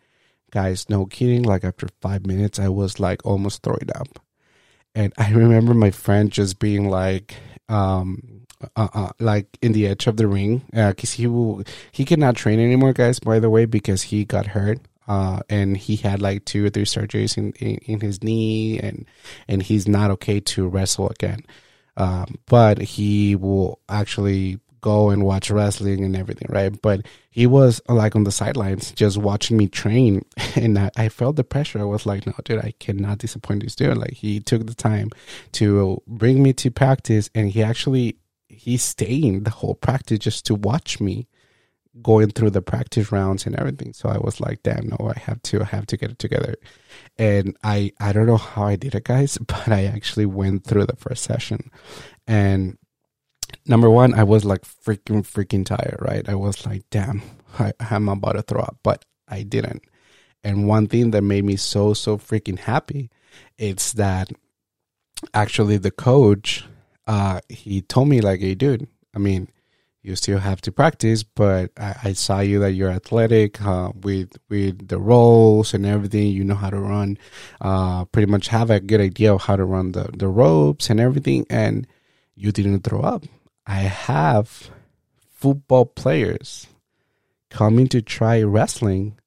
guys, 0.51 0.87
no 0.89 1.05
kidding. 1.05 1.43
Like 1.43 1.65
after 1.65 1.89
five 1.99 2.25
minutes, 2.25 2.59
I 2.59 2.69
was 2.69 2.97
like 2.97 3.25
almost 3.25 3.61
throwing 3.61 3.91
up. 3.93 4.23
And 4.95 5.11
I 5.17 5.31
remember 5.43 5.73
my 5.73 5.91
friend 5.91 6.31
just 6.31 6.59
being 6.59 6.87
like, 6.87 7.35
um, 7.67 8.34
uh, 8.75 8.87
uh, 8.93 9.09
like 9.19 9.57
in 9.61 9.71
the 9.73 9.87
edge 9.87 10.07
of 10.07 10.17
the 10.17 10.27
ring 10.27 10.63
because 10.71 11.13
uh, 11.13 11.17
he 11.17 11.27
will 11.27 11.63
he 11.91 12.05
cannot 12.05 12.35
train 12.35 12.59
anymore 12.59 12.93
guys 12.93 13.19
by 13.19 13.39
the 13.39 13.49
way 13.49 13.65
because 13.65 14.03
he 14.03 14.25
got 14.25 14.47
hurt 14.47 14.79
uh, 15.07 15.39
and 15.49 15.77
he 15.77 15.95
had 15.95 16.21
like 16.21 16.45
two 16.45 16.65
or 16.65 16.69
three 16.69 16.85
surgeries 16.85 17.37
in, 17.37 17.51
in, 17.53 17.77
in 17.85 17.99
his 17.99 18.23
knee 18.23 18.79
and 18.79 19.05
and 19.47 19.63
he's 19.63 19.87
not 19.87 20.11
okay 20.11 20.39
to 20.39 20.67
wrestle 20.67 21.09
again. 21.09 21.41
Um, 21.97 22.35
but 22.47 22.81
he 22.81 23.35
will 23.35 23.79
actually 23.87 24.59
go 24.81 25.09
and 25.09 25.23
watch 25.23 25.49
wrestling 25.49 26.03
and 26.03 26.15
everything 26.15 26.47
right? 26.49 26.79
But 26.81 27.05
he 27.29 27.47
was 27.47 27.81
like 27.87 28.15
on 28.15 28.23
the 28.23 28.31
sidelines 28.31 28.91
just 28.91 29.17
watching 29.17 29.57
me 29.57 29.67
train 29.67 30.25
and 30.55 30.77
I, 30.77 30.91
I 30.97 31.09
felt 31.09 31.35
the 31.35 31.43
pressure. 31.43 31.79
I 31.79 31.83
was 31.83 32.05
like 32.05 32.25
no 32.25 32.33
dude 32.43 32.63
i 32.63 32.73
cannot 32.79 33.19
disappoint 33.19 33.63
this 33.63 33.75
dude. 33.75 33.97
Like 33.97 34.13
he 34.13 34.39
took 34.39 34.65
the 34.65 34.75
time 34.75 35.11
to 35.53 36.01
bring 36.07 36.41
me 36.41 36.53
to 36.53 36.71
practice 36.71 37.29
and 37.35 37.49
he 37.49 37.61
actually 37.61 38.17
he's 38.47 38.83
staying 38.83 39.43
the 39.43 39.49
whole 39.49 39.75
practice 39.75 40.19
just 40.19 40.45
to 40.47 40.55
watch 40.55 40.99
me 40.99 41.27
going 42.01 42.29
through 42.29 42.49
the 42.49 42.61
practice 42.61 43.11
rounds 43.11 43.45
and 43.45 43.55
everything. 43.55 43.93
So 43.93 44.09
I 44.09 44.17
was 44.17 44.41
like, 44.41 44.63
damn, 44.63 44.89
no, 44.89 45.11
I 45.15 45.17
have 45.19 45.41
to, 45.43 45.61
I 45.61 45.65
have 45.65 45.85
to 45.87 45.97
get 45.97 46.11
it 46.11 46.19
together. 46.19 46.55
And 47.17 47.55
I, 47.63 47.91
I 47.99 48.11
don't 48.11 48.25
know 48.25 48.37
how 48.37 48.65
I 48.65 48.75
did 48.75 48.95
it, 48.95 49.05
guys, 49.05 49.37
but 49.47 49.69
I 49.69 49.85
actually 49.85 50.25
went 50.25 50.65
through 50.65 50.85
the 50.85 50.97
first 50.97 51.23
session. 51.23 51.71
And 52.27 52.77
number 53.65 53.89
one, 53.89 54.13
I 54.13 54.23
was 54.23 54.43
like 54.43 54.63
freaking, 54.63 55.21
freaking 55.21 55.65
tired, 55.65 55.97
right? 56.01 56.27
I 56.27 56.35
was 56.35 56.65
like, 56.65 56.83
damn, 56.89 57.21
I, 57.57 57.73
I'm 57.79 58.09
about 58.09 58.33
to 58.33 58.41
throw 58.41 58.61
up, 58.61 58.77
but 58.83 59.05
I 59.27 59.43
didn't. 59.43 59.83
And 60.43 60.67
one 60.67 60.87
thing 60.87 61.11
that 61.11 61.23
made 61.23 61.45
me 61.45 61.55
so, 61.55 61.93
so 61.93 62.17
freaking 62.17 62.59
happy, 62.59 63.09
it's 63.57 63.93
that 63.93 64.29
actually 65.33 65.77
the 65.77 65.91
coach, 65.91 66.65
uh, 67.07 67.41
he 67.49 67.81
told 67.81 68.07
me 68.07 68.21
like, 68.21 68.41
hey, 68.41 68.55
dude, 68.55 68.87
I 69.13 69.19
mean, 69.19 69.49
you 70.05 70.15
still 70.15 70.37
have 70.37 70.61
to 70.61 70.71
practice, 70.71 71.23
but 71.23 71.71
I, 71.77 71.95
I 72.03 72.13
saw 72.13 72.39
you 72.39 72.59
that 72.59 72.73
you're 72.73 72.91
athletic 72.91 73.59
uh, 73.61 73.91
with 73.95 74.37
with 74.49 74.87
the 74.87 74.99
rolls 74.99 75.73
and 75.73 75.83
everything. 75.83 76.27
You 76.27 76.43
know 76.43 76.53
how 76.53 76.69
to 76.69 76.79
run, 76.79 77.17
uh, 77.59 78.05
pretty 78.05 78.31
much 78.31 78.49
have 78.49 78.69
a 78.69 78.79
good 78.79 79.01
idea 79.01 79.33
of 79.33 79.41
how 79.41 79.55
to 79.55 79.65
run 79.65 79.93
the 79.93 80.11
the 80.15 80.27
ropes 80.27 80.91
and 80.91 80.99
everything, 80.99 81.47
and 81.49 81.87
you 82.35 82.51
didn't 82.51 82.81
throw 82.81 83.01
up. 83.01 83.23
I 83.65 83.79
have 83.79 84.69
football 85.31 85.87
players 85.87 86.67
coming 87.49 87.87
to 87.87 88.03
try 88.03 88.43
wrestling, 88.43 89.17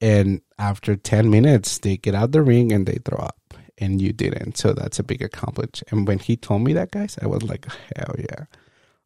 and 0.00 0.42
after 0.58 0.94
ten 0.94 1.28
minutes, 1.28 1.78
they 1.78 1.96
get 1.96 2.14
out 2.14 2.30
the 2.30 2.42
ring 2.42 2.70
and 2.70 2.86
they 2.86 2.98
throw 3.04 3.18
up. 3.18 3.36
And 3.78 4.00
you 4.00 4.12
didn't, 4.12 4.56
so 4.56 4.72
that's 4.72 4.98
a 4.98 5.02
big 5.02 5.20
accomplishment. 5.20 5.82
And 5.90 6.06
when 6.06 6.20
he 6.20 6.36
told 6.36 6.62
me 6.62 6.74
that, 6.74 6.92
guys, 6.92 7.18
I 7.20 7.26
was 7.26 7.42
like, 7.42 7.66
hell 7.96 8.14
yeah 8.18 8.44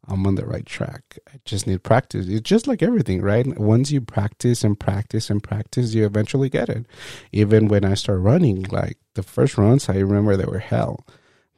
I'm 0.08 0.26
on 0.26 0.36
the 0.36 0.46
right 0.46 0.64
track. 0.64 1.18
I 1.32 1.38
just 1.44 1.66
need 1.66 1.82
practice. 1.82 2.26
It's 2.28 2.48
just 2.48 2.66
like 2.66 2.82
everything, 2.82 3.20
right? 3.20 3.46
Once 3.58 3.90
you 3.90 4.00
practice 4.00 4.64
and 4.64 4.78
practice 4.78 5.28
and 5.28 5.42
practice, 5.42 5.94
you 5.94 6.06
eventually 6.06 6.48
get 6.48 6.68
it. 6.68 6.86
Even 7.32 7.68
when 7.68 7.84
I 7.84 7.94
start 7.94 8.20
running, 8.20 8.62
like 8.64 8.96
the 9.14 9.22
first 9.22 9.58
runs, 9.58 9.88
I 9.88 9.98
remember 9.98 10.36
they 10.36 10.46
were 10.46 10.58
hell. 10.58 11.06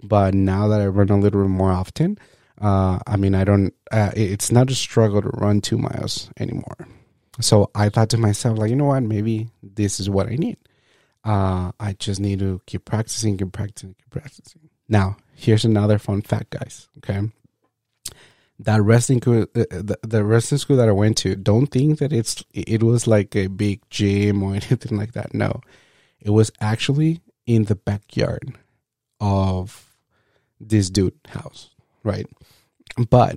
But 0.03 0.35
now 0.35 0.67
that 0.69 0.81
I 0.81 0.87
run 0.87 1.11
a 1.11 1.19
little 1.19 1.43
bit 1.43 1.51
more 1.51 1.71
often, 1.71 2.19
uh, 2.61 2.99
I 3.07 3.17
mean, 3.17 3.35
I 3.35 3.45
don't, 3.45 3.73
uh, 3.93 4.11
it's 4.17 4.51
not 4.51 4.71
a 4.71 4.75
struggle 4.75 5.23
to 5.23 5.29
run 5.29 5.61
two 5.61 5.79
miles 5.79 6.31
anymore. 6.39 6.89
So 7.41 7.71
I 7.75 7.89
thought 7.89 8.11
to 8.11 8.19
myself, 8.19 8.59
like, 8.59 8.71
you 8.71 8.77
know 8.77 8.87
what? 8.87 9.03
Maybe 9.03 9.51
this 9.63 10.01
is 10.01 10.11
what 10.11 10.27
I 10.27 10.35
need. 10.35 10.59
Uh, 11.25 11.73
I 11.79 11.95
just 11.99 12.21
need 12.21 12.39
to 12.39 12.61
keep 12.67 12.85
practicing, 12.85 13.37
keep 13.37 13.53
practicing, 13.53 13.95
keep 13.95 14.11
practicing. 14.11 14.71
Now, 14.89 15.17
here's 15.35 15.65
another 15.65 15.99
fun 15.99 16.23
fact, 16.23 16.51
guys. 16.51 16.89
Okay 16.99 17.29
that 18.61 18.83
wrestling 18.83 19.21
school, 19.21 19.43
uh, 19.43 19.65
the, 19.71 19.99
the 20.03 20.23
wrestling 20.23 20.59
school 20.59 20.77
that 20.77 20.89
I 20.89 20.93
went 20.93 21.17
to, 21.19 21.35
don't 21.35 21.67
think 21.67 21.99
that 21.99 22.13
it's 22.13 22.45
it 22.53 22.83
was 22.83 23.07
like 23.07 23.35
a 23.35 23.47
big 23.47 23.81
gym 23.89 24.43
or 24.43 24.55
anything 24.55 24.97
like 24.97 25.13
that. 25.13 25.35
No, 25.35 25.61
it 26.21 26.31
was 26.31 26.53
actually 26.61 27.21
in 27.47 27.65
the 27.65 27.75
backyard 27.75 28.55
of 29.21 29.97
this 30.61 30.91
dude 30.91 31.19
house, 31.29 31.71
right? 32.05 32.27
But 33.09 33.37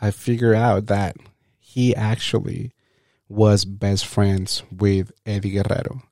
I 0.00 0.10
figure 0.10 0.54
out 0.54 0.86
that 0.86 1.16
he 1.58 1.94
actually 1.94 2.72
was 3.28 3.64
best 3.64 4.06
friends 4.06 4.62
with 4.70 5.12
Eddie 5.26 5.50
Guerrero. 5.50 6.02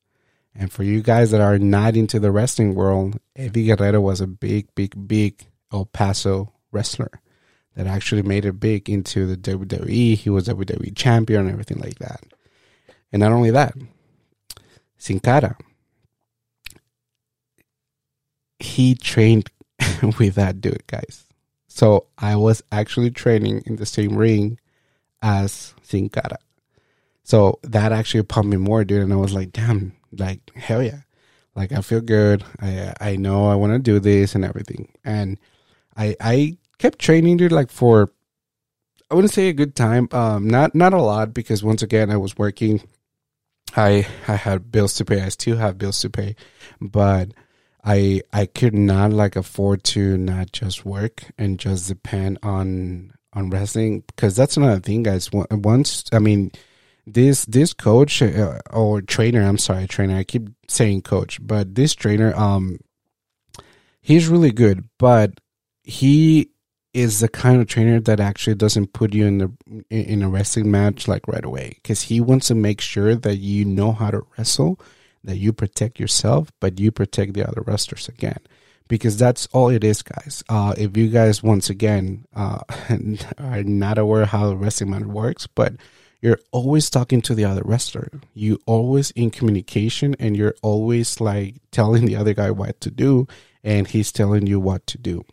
And 0.55 0.73
for 0.73 0.83
you 0.83 1.03
guys 1.03 1.31
that 1.31 1.41
are 1.41 1.59
not 1.59 1.97
into 1.97 2.19
the 2.19 2.33
wrestling 2.33 2.75
world, 2.75 3.19
Eddie 3.37 3.67
Guerrero 3.67 4.01
was 4.01 4.21
a 4.21 4.27
big, 4.27 4.75
big, 4.75 5.07
big 5.07 5.47
El 5.73 5.87
Paso 5.87 6.53
wrestler 6.73 7.21
that 7.77 7.87
actually 7.87 8.23
made 8.23 8.45
it 8.45 8.59
big 8.59 8.91
into 8.91 9.27
the 9.27 9.37
WWE. 9.37 10.17
He 10.17 10.31
was 10.31 10.49
WWE 10.49 10.97
champion 10.97 11.43
and 11.43 11.51
everything 11.51 11.79
like 11.79 11.99
that. 12.01 12.21
And 13.13 13.21
not 13.21 13.33
only 13.33 13.51
that, 13.51 13.75
Sin 14.99 15.21
Cara, 15.21 15.57
he 18.59 18.95
trained 18.95 19.51
with 20.19 20.35
that 20.35 20.61
dude, 20.61 20.87
guys. 20.87 21.25
So 21.69 22.07
I 22.19 22.37
was 22.37 22.63
actually 22.73 23.11
training 23.11 23.63
in 23.67 23.77
the 23.77 23.87
same 23.87 24.17
ring 24.17 24.59
as 25.23 25.75
Sin 25.83 26.09
Cara. 26.09 26.39
So 27.23 27.61
that 27.63 27.93
actually 27.93 28.25
pumped 28.25 28.51
me 28.51 28.57
more, 28.57 28.85
dude. 28.85 29.03
And 29.03 29.13
I 29.13 29.17
was 29.17 29.33
like, 29.33 29.53
damn, 29.53 29.93
like, 30.13 30.41
hell 30.55 30.83
yeah. 30.83 31.01
Like, 31.55 31.73
I 31.73 31.81
feel 31.81 32.01
good. 32.01 32.45
I 32.61 32.95
I 33.01 33.17
know 33.17 33.49
I 33.49 33.57
want 33.57 33.73
to 33.73 33.79
do 33.79 33.99
this 33.99 34.35
and 34.35 34.45
everything. 34.45 34.93
And 35.05 35.39
I 35.97 36.17
I 36.21 36.59
kept 36.79 36.99
training 36.99 37.37
dude 37.37 37.53
like 37.53 37.71
for 37.71 38.11
I 39.11 39.15
wouldn't 39.15 39.33
say 39.33 39.49
a 39.49 39.53
good 39.53 39.75
time. 39.75 40.09
Um, 40.13 40.49
not 40.49 40.75
not 40.75 40.93
a 40.93 41.03
lot 41.03 41.35
because 41.35 41.65
once 41.65 41.83
again 41.83 42.11
I 42.11 42.17
was 42.17 42.39
working. 42.39 42.83
I 43.77 44.07
I 44.29 44.37
had 44.37 44.71
bills 44.71 44.95
to 44.95 45.05
pay. 45.05 45.21
I 45.21 45.29
still 45.29 45.57
have 45.57 45.79
bills 45.79 46.01
to 46.01 46.11
pay, 46.11 46.37
but 46.81 47.33
I 47.85 48.23
I 48.33 48.47
could 48.47 48.75
not 48.75 49.13
like 49.13 49.37
afford 49.37 49.85
to 49.85 50.17
not 50.17 50.53
just 50.53 50.85
work 50.85 51.25
and 51.37 51.59
just 51.59 51.89
depend 51.89 52.39
on 52.43 53.13
on 53.33 53.51
wrestling 53.51 54.05
because 54.07 54.37
that's 54.37 54.57
another 54.57 54.81
thing, 54.81 55.03
guys. 55.03 55.31
Once 55.33 56.05
I 56.13 56.19
mean 56.21 56.53
this 57.15 57.45
this 57.45 57.73
coach 57.73 58.23
uh, 58.23 58.59
or 58.71 59.03
trainer, 59.03 59.43
I'm 59.43 59.59
sorry, 59.59 59.87
trainer. 59.87 60.17
I 60.17 60.25
keep 60.25 60.49
saying 60.69 61.03
coach, 61.03 61.39
but 61.41 61.75
this 61.75 61.95
trainer, 61.95 62.35
um, 62.35 62.79
he's 64.01 64.29
really 64.29 64.53
good, 64.53 64.89
but 64.99 65.41
he 65.83 66.51
is 66.93 67.21
the 67.21 67.29
kind 67.29 67.61
of 67.61 67.69
trainer 67.69 68.01
that 68.01 68.21
actually 68.21 68.55
doesn't 68.55 68.93
put 68.93 69.15
you 69.15 69.27
in 69.27 69.39
the 69.39 69.53
in 69.91 70.23
a 70.23 70.29
wrestling 70.29 70.71
match 70.71 71.07
like 71.07 71.27
right 71.29 71.45
away 71.45 71.73
because 71.77 72.03
he 72.03 72.21
wants 72.21 72.49
to 72.49 72.55
make 72.55 72.81
sure 72.81 73.15
that 73.15 73.37
you 73.37 73.65
know 73.65 73.93
how 73.93 74.11
to 74.11 74.27
wrestle 74.37 74.81
that 75.23 75.37
you 75.37 75.53
protect 75.53 76.01
yourself 76.01 76.51
but 76.61 76.81
you 76.81 76.91
protect 76.91 77.35
the 77.35 77.47
other 77.47 77.63
wrestlers 77.63 78.09
again 78.09 78.39
because 78.89 79.17
that's 79.17 79.47
all 79.53 79.69
it 79.69 79.85
is 79.85 80.03
guys 80.03 80.43
uh, 80.49 80.75
if 80.77 80.97
you 80.97 81.09
guys 81.09 81.45
once 81.45 81.71
again 81.71 82.25
uh, 82.35 82.59
are 83.39 83.63
not 83.63 83.97
aware 83.97 84.25
how 84.25 84.49
the 84.49 84.57
wrestling 84.57 84.91
match 84.91 85.03
works 85.03 85.47
but 85.47 85.75
you're 86.21 86.41
always 86.53 86.91
talking 86.91 87.21
to 87.23 87.35
the 87.35 87.45
other 87.45 87.63
wrestler 87.65 88.11
you 88.35 88.59
always 88.67 89.11
in 89.13 89.31
communication 89.31 90.15
and 90.19 90.37
you're 90.37 90.55
always 90.63 91.21
like 91.21 91.57
telling 91.71 92.07
the 92.07 92.17
other 92.17 92.35
guy 92.35 92.51
what 92.51 92.81
to 92.81 92.91
do 92.91 93.27
and 93.65 93.89
he's 93.89 94.13
telling 94.13 94.47
you 94.47 94.59
what 94.59 94.87
to 94.87 94.99
do 94.99 95.25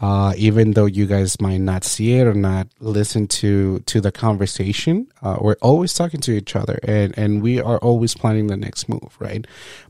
uh, 0.00 0.34
even 0.36 0.72
though 0.72 0.86
you 0.86 1.06
guys 1.06 1.40
might 1.40 1.60
not 1.60 1.84
see 1.84 2.14
it 2.14 2.26
or 2.26 2.34
not 2.34 2.66
listen 2.80 3.28
to 3.28 3.78
to 3.80 4.00
the 4.00 4.10
conversation, 4.10 5.06
uh, 5.22 5.38
we're 5.40 5.56
always 5.62 5.94
talking 5.94 6.20
to 6.20 6.32
each 6.32 6.56
other, 6.56 6.80
and 6.82 7.16
and 7.16 7.42
we 7.42 7.60
are 7.60 7.78
always 7.78 8.14
planning 8.14 8.48
the 8.48 8.56
next 8.56 8.88
move, 8.88 9.16
right? 9.20 9.46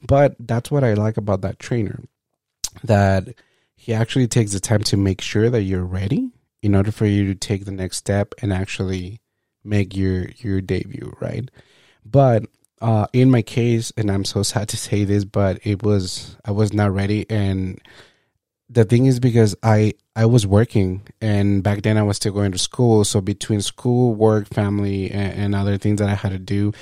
But 0.07 0.37
that's 0.39 0.71
what 0.71 0.85
I 0.85 0.93
like 0.93 1.17
about 1.17 1.41
that 1.41 1.59
trainer, 1.59 2.01
that 2.83 3.29
he 3.77 3.95
actually 3.95 4.29
takes 4.29 4.53
the 4.53 4.61
time 4.61 4.83
to 4.85 4.97
make 4.99 5.23
sure 5.23 5.49
that 5.49 5.63
you're 5.63 5.85
ready 5.85 6.31
in 6.63 6.75
order 6.75 6.93
for 6.93 7.07
you 7.07 7.27
to 7.27 7.35
take 7.35 7.65
the 7.65 7.73
next 7.73 7.97
step 7.97 8.35
and 8.43 8.53
actually 8.53 9.21
make 9.65 9.97
your 9.97 10.29
your 10.39 10.61
debut, 10.61 11.17
right? 11.21 11.51
But 12.05 12.45
uh, 12.81 13.07
in 13.13 13.31
my 13.31 13.43
case, 13.43 13.93
and 13.97 14.11
I'm 14.11 14.25
so 14.25 14.43
sad 14.43 14.69
to 14.71 14.77
say 14.77 15.05
this, 15.05 15.25
but 15.25 15.59
it 15.65 15.83
was 15.83 16.37
I 16.45 16.51
was 16.51 16.73
not 16.73 16.93
ready 16.93 17.29
and 17.31 17.81
the 18.69 18.85
thing 18.85 19.07
is 19.07 19.21
because 19.21 19.55
I 19.63 19.95
I 20.17 20.27
was 20.27 20.47
working 20.47 21.03
and 21.21 21.63
back 21.63 21.83
then 21.83 21.99
I 21.99 22.03
was 22.03 22.17
still 22.17 22.33
going 22.33 22.53
to 22.53 22.59
school. 22.59 23.05
So 23.05 23.21
between 23.21 23.61
school, 23.61 24.15
work, 24.15 24.49
family, 24.49 25.11
and, 25.11 25.33
and 25.33 25.55
other 25.55 25.77
things 25.77 26.01
that 26.01 26.09
I 26.09 26.15
had 26.15 26.33
to 26.33 26.39
do, 26.39 26.73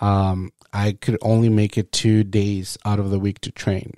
um, 0.00 0.52
I 0.72 0.92
could 0.92 1.18
only 1.22 1.48
make 1.48 1.78
it 1.78 1.92
two 1.92 2.24
days 2.24 2.78
out 2.84 2.98
of 2.98 3.10
the 3.10 3.18
week 3.18 3.40
to 3.40 3.50
train. 3.50 3.94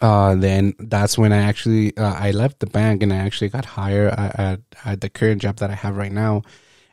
Uh, 0.00 0.34
then 0.36 0.74
that's 0.78 1.18
when 1.18 1.32
I 1.32 1.38
actually 1.38 1.96
uh, 1.96 2.14
I 2.14 2.30
left 2.30 2.60
the 2.60 2.66
bank 2.66 3.02
and 3.02 3.12
I 3.12 3.16
actually 3.16 3.48
got 3.48 3.64
hired 3.64 4.12
at, 4.12 4.38
at, 4.38 4.60
at 4.84 5.00
the 5.00 5.08
current 5.08 5.42
job 5.42 5.56
that 5.56 5.70
I 5.70 5.74
have 5.74 5.96
right 5.96 6.12
now. 6.12 6.42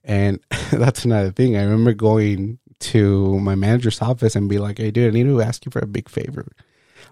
And 0.06 0.40
that's 0.72 1.04
another 1.04 1.32
thing. 1.32 1.58
I 1.58 1.64
remember 1.64 1.94
going 1.94 2.60
to 2.80 3.40
my 3.40 3.56
manager's 3.56 4.02
office 4.02 4.36
and 4.36 4.48
be 4.48 4.60
like, 4.60 4.78
"Hey, 4.78 4.92
dude, 4.92 5.14
I 5.14 5.18
need 5.18 5.24
to 5.24 5.42
ask 5.42 5.66
you 5.66 5.72
for 5.72 5.80
a 5.80 5.88
big 5.88 6.08
favor." 6.08 6.52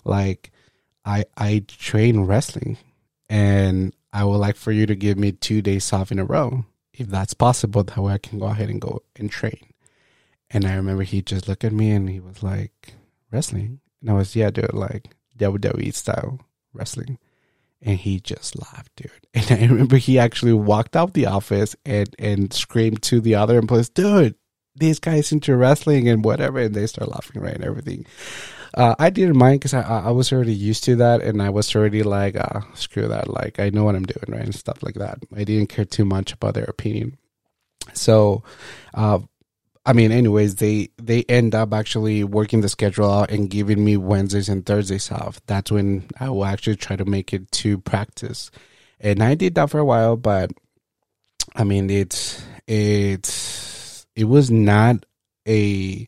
Like, 0.05 0.51
I 1.03 1.25
I 1.35 1.65
train 1.67 2.21
wrestling, 2.21 2.77
and 3.29 3.93
I 4.13 4.23
would 4.23 4.37
like 4.37 4.55
for 4.55 4.71
you 4.71 4.85
to 4.85 4.95
give 4.95 5.17
me 5.17 5.31
two 5.31 5.61
days 5.61 5.91
off 5.91 6.11
in 6.11 6.19
a 6.19 6.25
row, 6.25 6.65
if 6.93 7.07
that's 7.07 7.33
possible. 7.33 7.83
That 7.83 7.97
way 7.97 8.13
I 8.13 8.17
can 8.19 8.39
go 8.39 8.45
ahead 8.45 8.69
and 8.69 8.79
go 8.79 9.01
and 9.15 9.31
train. 9.31 9.73
And 10.51 10.65
I 10.65 10.75
remember 10.75 11.03
he 11.03 11.23
just 11.23 11.47
looked 11.47 11.63
at 11.63 11.73
me 11.73 11.91
and 11.91 12.07
he 12.07 12.19
was 12.19 12.43
like, 12.43 12.93
"Wrestling," 13.31 13.79
and 14.01 14.11
I 14.11 14.13
was, 14.13 14.35
"Yeah, 14.35 14.51
dude, 14.51 14.73
like 14.73 15.15
WWE 15.37 15.93
style 15.93 16.39
wrestling." 16.73 17.17
And 17.85 17.99
he 17.99 18.19
just 18.19 18.59
laughed, 18.59 18.91
dude. 18.95 19.11
And 19.33 19.51
I 19.51 19.65
remember 19.65 19.97
he 19.97 20.19
actually 20.19 20.53
walked 20.53 20.95
out 20.95 21.13
the 21.13 21.25
office 21.25 21.75
and 21.85 22.15
and 22.19 22.53
screamed 22.53 23.01
to 23.03 23.19
the 23.19 23.35
other 23.35 23.57
employees, 23.57 23.89
"Dude, 23.89 24.35
these 24.75 24.99
guy's 24.99 25.31
into 25.31 25.55
wrestling 25.57 26.07
and 26.07 26.23
whatever," 26.23 26.59
and 26.59 26.75
they 26.75 26.87
start 26.87 27.09
laughing, 27.09 27.41
right, 27.41 27.55
and 27.55 27.65
everything. 27.65 28.05
Uh, 28.75 28.95
I 28.97 29.09
didn't 29.09 29.37
mind 29.37 29.59
because 29.59 29.73
I, 29.73 29.81
I 29.81 30.11
was 30.11 30.31
already 30.31 30.53
used 30.53 30.83
to 30.85 30.95
that, 30.97 31.21
and 31.21 31.41
I 31.41 31.49
was 31.49 31.75
already 31.75 32.03
like, 32.03 32.35
uh, 32.35 32.61
screw 32.73 33.07
that. 33.07 33.27
Like 33.29 33.59
I 33.59 33.69
know 33.69 33.83
what 33.83 33.95
I'm 33.95 34.05
doing, 34.05 34.25
right, 34.27 34.45
and 34.45 34.55
stuff 34.55 34.81
like 34.81 34.95
that. 34.95 35.19
I 35.35 35.43
didn't 35.43 35.69
care 35.69 35.85
too 35.85 36.05
much 36.05 36.33
about 36.33 36.53
their 36.53 36.65
opinion. 36.65 37.17
So, 37.93 38.43
uh, 38.93 39.19
I 39.85 39.93
mean, 39.93 40.11
anyways, 40.11 40.55
they 40.55 40.89
they 40.97 41.23
end 41.23 41.53
up 41.53 41.73
actually 41.73 42.23
working 42.23 42.61
the 42.61 42.69
schedule 42.69 43.11
out 43.11 43.31
and 43.31 43.49
giving 43.49 43.83
me 43.83 43.97
Wednesdays 43.97 44.47
and 44.47 44.65
Thursdays 44.65 45.11
off. 45.11 45.41
That's 45.45 45.71
when 45.71 46.07
I 46.19 46.29
will 46.29 46.45
actually 46.45 46.77
try 46.77 46.95
to 46.95 47.05
make 47.05 47.33
it 47.33 47.51
to 47.51 47.79
practice, 47.79 48.49
and 48.99 49.21
I 49.21 49.35
did 49.35 49.55
that 49.55 49.69
for 49.69 49.79
a 49.79 49.85
while. 49.85 50.15
But 50.15 50.51
I 51.55 51.65
mean, 51.65 51.89
it's 51.89 52.41
it's 52.65 54.05
it 54.15 54.25
was 54.25 54.49
not 54.49 55.05
a 55.47 56.07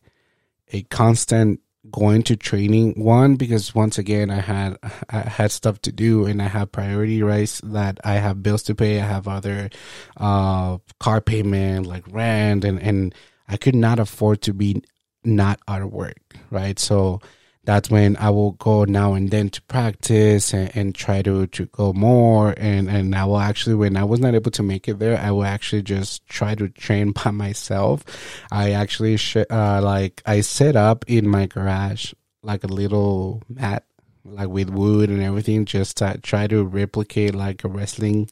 a 0.71 0.81
constant 0.83 1.59
going 1.91 2.23
to 2.23 2.35
training 2.35 2.93
one 2.93 3.35
because 3.35 3.75
once 3.75 3.99
again 3.99 4.31
i 4.31 4.39
had 4.39 4.75
i 5.11 5.19
had 5.19 5.51
stuff 5.51 5.79
to 5.79 5.91
do 5.91 6.25
and 6.25 6.41
i 6.41 6.47
have 6.47 6.71
priority 6.71 7.21
rights 7.21 7.61
that 7.63 7.99
i 8.03 8.13
have 8.13 8.41
bills 8.41 8.63
to 8.63 8.73
pay 8.73 8.99
i 8.99 9.05
have 9.05 9.27
other 9.27 9.69
uh 10.17 10.79
car 10.99 11.21
payment 11.21 11.85
like 11.85 12.03
rent 12.09 12.65
and 12.65 12.81
and 12.81 13.13
i 13.47 13.57
could 13.57 13.75
not 13.75 13.99
afford 13.99 14.41
to 14.41 14.53
be 14.53 14.81
not 15.23 15.59
out 15.67 15.81
of 15.81 15.91
work 15.91 16.17
right 16.51 16.79
so 16.79 17.19
that's 17.65 17.89
when 17.89 18.15
I 18.17 18.29
will 18.29 18.51
go 18.51 18.85
now 18.85 19.13
and 19.15 19.29
then 19.31 19.49
to 19.49 19.61
practice 19.63 20.53
and, 20.53 20.71
and, 20.75 20.95
try 20.95 21.23
to, 21.23 21.47
to 21.47 21.65
go 21.65 21.93
more. 21.93 22.53
And, 22.57 22.89
and 22.89 23.15
I 23.15 23.25
will 23.25 23.39
actually, 23.39 23.75
when 23.75 23.97
I 23.97 24.03
was 24.03 24.19
not 24.19 24.35
able 24.35 24.51
to 24.51 24.63
make 24.63 24.87
it 24.87 24.99
there, 24.99 25.19
I 25.19 25.31
will 25.31 25.45
actually 25.45 25.81
just 25.81 26.25
try 26.27 26.53
to 26.55 26.69
train 26.69 27.11
by 27.23 27.31
myself. 27.31 28.05
I 28.51 28.71
actually, 28.71 29.17
sh- 29.17 29.37
uh, 29.49 29.81
like, 29.83 30.21
I 30.25 30.41
set 30.41 30.75
up 30.75 31.05
in 31.07 31.27
my 31.27 31.47
garage 31.47 32.13
like 32.43 32.63
a 32.63 32.67
little 32.67 33.41
mat, 33.49 33.83
like 34.23 34.49
with 34.49 34.69
wood 34.69 35.09
and 35.09 35.21
everything, 35.21 35.65
just 35.65 35.97
to 35.97 36.19
try 36.21 36.45
to 36.47 36.63
replicate 36.63 37.33
like 37.33 37.63
a 37.63 37.67
wrestling 37.67 38.29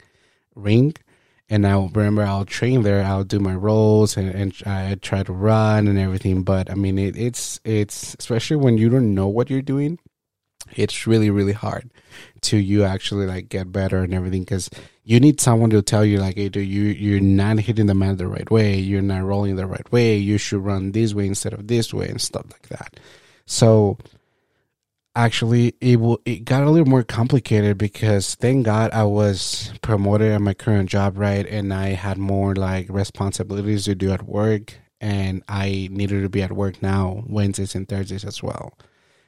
ring 0.56 0.94
and 1.50 1.68
I'll 1.68 1.90
remember 1.90 2.24
I'll 2.24 2.46
train 2.46 2.84
there. 2.84 3.04
I'll 3.04 3.24
do 3.24 3.40
my 3.40 3.54
rolls 3.54 4.18
and, 4.18 4.30
and 4.30 4.54
I 4.66 4.96
try 4.96 5.24
to 5.24 5.34
run 5.34 5.88
and 5.88 6.00
everything. 6.00 6.44
But 6.44 6.70
I 6.70 6.76
mean, 6.76 6.98
it, 6.98 7.18
it's 7.18 7.60
it's 7.64 8.16
especially 8.20 8.58
when 8.58 8.78
you 8.78 8.90
don't 8.90 9.14
know 9.14 9.28
what 9.28 9.50
you're 9.50 9.62
doing. 9.62 10.00
It's 10.76 11.06
really 11.06 11.30
really 11.30 11.54
hard 11.54 11.92
to 12.42 12.58
you 12.58 12.84
actually 12.84 13.26
like 13.26 13.50
get 13.50 13.72
better 13.72 14.04
and 14.04 14.14
everything 14.14 14.44
because 14.44 14.70
you 15.04 15.20
need 15.20 15.42
someone 15.42 15.70
to 15.72 15.82
tell 15.82 16.06
you 16.06 16.20
like, 16.20 16.38
hey, 16.38 16.50
dude, 16.50 16.68
you 16.68 16.84
you're 16.84 17.20
not 17.20 17.60
hitting 17.60 17.88
the 17.88 17.94
mat 17.94 18.18
the 18.18 18.28
right 18.28 18.50
way. 18.50 18.78
You're 18.78 19.02
not 19.02 19.24
rolling 19.24 19.56
the 19.56 19.68
right 19.68 19.92
way. 19.92 20.18
You 20.18 20.38
should 20.38 20.64
run 20.64 20.92
this 20.94 21.14
way 21.14 21.28
instead 21.28 21.54
of 21.54 21.68
this 21.68 21.94
way 21.94 22.08
and 22.08 22.22
stuff 22.22 22.46
like 22.52 22.70
that. 22.70 23.00
So 23.46 23.98
actually 25.16 25.76
it 25.80 26.00
will 26.00 26.20
it 26.26 26.44
got 26.44 26.64
a 26.64 26.70
little 26.70 26.88
more 26.88 27.04
complicated 27.04 27.78
because 27.78 28.34
thank 28.36 28.66
god 28.66 28.92
i 28.92 29.04
was 29.04 29.72
promoted 29.82 30.32
at 30.32 30.42
my 30.42 30.54
current 30.54 30.90
job 30.90 31.18
right? 31.18 31.46
And 31.46 31.74
i 31.74 31.90
had 31.90 32.18
more 32.18 32.56
like 32.56 32.88
responsibilities 32.90 33.86
to 33.86 33.96
do 33.96 34.12
at 34.12 34.24
work 34.24 34.74
and 35.00 35.44
i 35.48 35.88
needed 35.92 36.24
to 36.24 36.30
be 36.30 36.42
at 36.42 36.52
work 36.52 36.82
now 36.82 37.24
wednesdays 37.28 37.76
and 37.76 37.88
thursdays 37.88 38.26
as 38.26 38.42
well. 38.42 38.78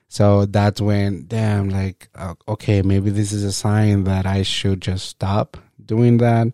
So 0.07 0.45
that's 0.45 0.79
when 0.79 1.25
damn 1.27 1.69
like 1.69 2.09
uh, 2.15 2.35
okay 2.47 2.81
maybe 2.81 3.11
this 3.11 3.31
is 3.31 3.43
a 3.43 3.51
sign 3.51 4.05
that 4.05 4.25
i 4.25 4.41
should 4.41 4.81
just 4.81 5.07
stop 5.07 5.57
doing 5.83 6.17
that 6.17 6.47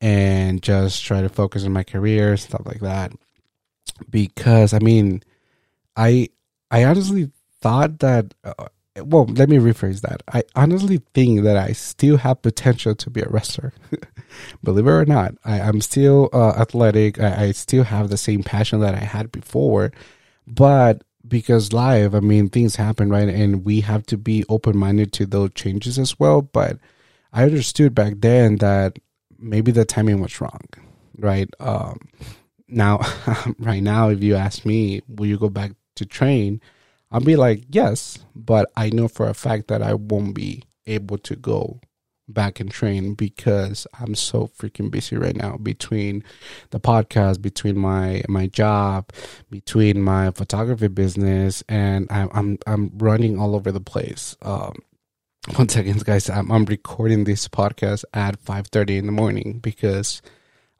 and 0.00 0.62
just 0.62 1.04
try 1.04 1.20
to 1.22 1.28
focus 1.28 1.64
on 1.64 1.72
my 1.72 1.82
career 1.82 2.36
stuff 2.36 2.62
like 2.64 2.80
that. 2.80 3.12
Because 4.08 4.72
i 4.72 4.78
mean 4.78 5.22
i 5.96 6.28
i 6.70 6.84
honestly 6.84 7.30
thought 7.60 7.98
that 8.00 8.34
uh, 8.44 8.68
well 9.02 9.26
let 9.26 9.48
me 9.48 9.58
rephrase 9.58 10.00
that. 10.02 10.22
I 10.32 10.42
honestly 10.54 11.02
think 11.14 11.42
that 11.44 11.56
i 11.56 11.72
still 11.72 12.16
have 12.18 12.42
potential 12.42 12.94
to 12.94 13.10
be 13.10 13.20
a 13.20 13.28
wrestler. 13.28 13.72
Believe 14.64 14.86
it 14.86 14.90
or 14.90 15.04
not 15.04 15.34
I, 15.44 15.58
am 15.60 15.80
still 15.80 16.28
uh, 16.32 16.50
athletic. 16.50 17.20
I, 17.20 17.44
I, 17.44 17.52
still 17.52 17.84
have 17.84 18.10
the 18.10 18.16
same 18.16 18.42
passion 18.42 18.80
that 18.80 18.94
i 18.94 18.98
had 18.98 19.32
before. 19.32 19.92
But 20.46 21.04
because 21.26 21.72
live 21.72 22.14
i 22.14 22.20
mean 22.20 22.48
things 22.48 22.76
happen 22.76 23.10
right? 23.10 23.28
And 23.28 23.64
we 23.64 23.82
have 23.82 24.04
to 24.06 24.16
be 24.16 24.44
open-minded 24.48 25.12
to 25.14 25.26
those 25.26 25.50
changes 25.54 25.98
as 25.98 26.18
well. 26.18 26.42
But 26.42 26.78
i 27.32 27.44
understood 27.44 27.94
back 27.94 28.14
then 28.18 28.56
that 28.56 28.98
maybe 29.38 29.72
the 29.72 29.84
timing 29.84 30.20
was 30.20 30.40
wrong 30.40 30.60
right? 31.18 31.50
Um, 31.60 32.08
now 32.66 33.00
right 33.58 33.82
now 33.82 34.08
if 34.08 34.22
you 34.22 34.36
ask 34.36 34.64
me 34.64 35.02
will 35.08 35.26
you 35.26 35.38
go 35.38 35.48
back 35.48 35.72
to 35.96 36.06
train 36.06 36.60
I'll 37.10 37.20
be 37.20 37.36
like, 37.36 37.64
yes, 37.70 38.18
but 38.34 38.70
I 38.76 38.90
know 38.90 39.08
for 39.08 39.28
a 39.28 39.34
fact 39.34 39.68
that 39.68 39.82
I 39.82 39.94
won't 39.94 40.34
be 40.34 40.62
able 40.86 41.18
to 41.18 41.36
go 41.36 41.80
back 42.28 42.60
and 42.60 42.70
train 42.70 43.14
because 43.14 43.86
I'm 43.98 44.14
so 44.14 44.46
freaking 44.46 44.90
busy 44.90 45.16
right 45.16 45.36
now 45.36 45.56
between 45.56 46.22
the 46.70 46.80
podcast, 46.80 47.42
between 47.42 47.78
my 47.78 48.22
my 48.28 48.46
job, 48.46 49.10
between 49.50 50.02
my 50.02 50.30
photography 50.30 50.88
business, 50.88 51.62
and 51.68 52.06
I'm 52.10 52.30
I'm, 52.32 52.58
I'm 52.66 52.92
running 52.96 53.38
all 53.38 53.54
over 53.54 53.72
the 53.72 53.80
place. 53.80 54.36
Um, 54.42 54.76
one 55.56 55.68
second, 55.68 56.04
guys. 56.04 56.30
I'm 56.30 56.50
I'm 56.50 56.64
recording 56.64 57.24
this 57.24 57.48
podcast 57.48 58.04
at 58.14 58.38
five 58.40 58.68
thirty 58.68 58.96
in 58.96 59.06
the 59.06 59.12
morning 59.12 59.58
because 59.58 60.22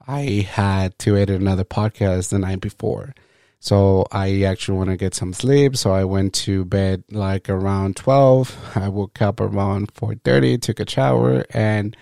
I 0.06 0.46
had 0.48 0.98
to 1.00 1.16
edit 1.16 1.40
another 1.40 1.64
podcast 1.64 2.30
the 2.30 2.38
night 2.38 2.60
before. 2.60 3.14
So 3.60 4.06
I 4.10 4.42
actually 4.42 4.78
want 4.78 4.90
to 4.90 4.96
get 4.96 5.14
some 5.14 5.34
sleep. 5.34 5.76
So 5.76 5.92
I 5.92 6.04
went 6.04 6.32
to 6.46 6.64
bed 6.64 7.04
like 7.10 7.50
around 7.50 7.96
12. 7.96 8.72
I 8.74 8.88
woke 8.88 9.20
up 9.20 9.38
around 9.38 9.92
4:30, 9.94 10.60
took 10.60 10.80
a 10.80 10.88
shower 10.88 11.44
and 11.50 11.96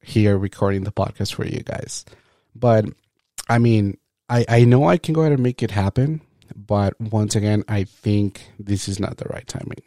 here 0.00 0.38
recording 0.38 0.84
the 0.84 0.92
podcast 0.92 1.34
for 1.34 1.44
you 1.44 1.60
guys. 1.60 2.04
But 2.54 2.86
I 3.48 3.58
mean, 3.58 3.98
I 4.28 4.46
I 4.48 4.64
know 4.64 4.88
I 4.88 4.96
can 4.96 5.12
go 5.12 5.22
ahead 5.22 5.32
and 5.32 5.42
make 5.42 5.62
it 5.62 5.72
happen, 5.72 6.20
but 6.54 6.98
once 7.00 7.34
again, 7.34 7.64
I 7.68 7.82
think 7.84 8.48
this 8.58 8.88
is 8.88 9.00
not 9.00 9.16
the 9.16 9.28
right 9.28 9.46
timing. 9.46 9.82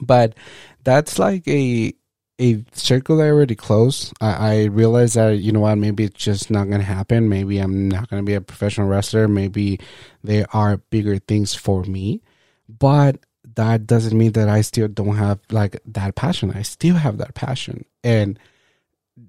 But 0.00 0.34
that's 0.82 1.18
like 1.18 1.46
a 1.46 1.94
a 2.40 2.64
circle 2.72 3.20
I 3.20 3.26
already 3.26 3.54
closed. 3.54 4.12
I, 4.20 4.32
I 4.32 4.64
realized 4.64 5.14
that 5.16 5.38
you 5.38 5.52
know 5.52 5.60
what, 5.60 5.76
maybe 5.76 6.04
it's 6.04 6.22
just 6.22 6.50
not 6.50 6.70
gonna 6.70 6.82
happen. 6.82 7.28
Maybe 7.28 7.58
I'm 7.58 7.88
not 7.88 8.08
gonna 8.08 8.22
be 8.22 8.34
a 8.34 8.40
professional 8.40 8.88
wrestler. 8.88 9.28
Maybe 9.28 9.78
there 10.24 10.46
are 10.52 10.78
bigger 10.78 11.18
things 11.18 11.54
for 11.54 11.84
me, 11.84 12.22
but 12.68 13.18
that 13.56 13.86
doesn't 13.86 14.16
mean 14.16 14.32
that 14.32 14.48
I 14.48 14.62
still 14.62 14.88
don't 14.88 15.16
have 15.16 15.40
like 15.50 15.80
that 15.86 16.14
passion. 16.14 16.52
I 16.54 16.62
still 16.62 16.96
have 16.96 17.18
that 17.18 17.34
passion. 17.34 17.84
And 18.02 18.38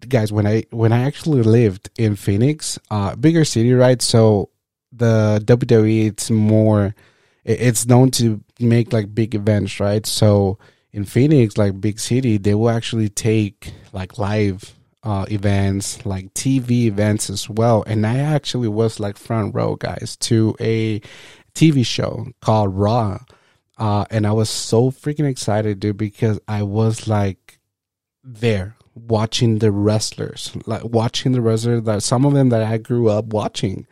guys, 0.07 0.31
when 0.31 0.47
I 0.47 0.63
when 0.71 0.91
I 0.91 1.03
actually 1.03 1.43
lived 1.43 1.89
in 1.97 2.15
Phoenix, 2.15 2.79
uh, 2.89 3.15
bigger 3.15 3.45
city, 3.45 3.73
right? 3.73 4.01
So 4.01 4.49
the 4.91 5.41
WWE, 5.45 6.07
it's 6.07 6.29
more, 6.29 6.95
it's 7.43 7.85
known 7.85 8.11
to 8.11 8.43
make 8.59 8.93
like 8.93 9.13
big 9.13 9.35
events, 9.35 9.79
right? 9.79 10.05
So 10.05 10.59
in 10.93 11.05
Phoenix, 11.05 11.57
like 11.57 11.79
big 11.79 11.99
city, 11.99 12.37
they 12.37 12.55
will 12.55 12.69
actually 12.69 13.09
take 13.09 13.73
like 13.93 14.17
live 14.17 14.75
uh, 15.03 15.25
events, 15.31 16.05
like 16.05 16.33
TV 16.33 16.85
events 16.85 17.29
as 17.29 17.49
well. 17.49 17.83
And 17.87 18.05
I 18.05 18.19
actually 18.19 18.67
was 18.67 18.99
like 18.99 19.17
front 19.17 19.55
row, 19.55 19.75
guys, 19.75 20.17
to 20.21 20.55
a 20.59 21.01
TV 21.53 21.85
show 21.85 22.27
called 22.41 22.75
Raw. 22.75 23.19
Uh, 23.77 24.05
and 24.11 24.27
I 24.27 24.31
was 24.31 24.49
so 24.49 24.91
freaking 24.91 25.27
excited, 25.27 25.79
dude, 25.79 25.97
because 25.97 26.39
I 26.47 26.63
was 26.63 27.07
like 27.07 27.59
there 28.23 28.75
watching 28.93 29.59
the 29.59 29.71
wrestlers, 29.71 30.51
like 30.65 30.83
watching 30.83 31.31
the 31.31 31.41
wrestlers 31.41 31.83
that 31.83 32.03
some 32.03 32.25
of 32.25 32.33
them 32.33 32.49
that 32.49 32.61
I 32.61 32.77
grew 32.77 33.09
up 33.09 33.25
watching. 33.25 33.87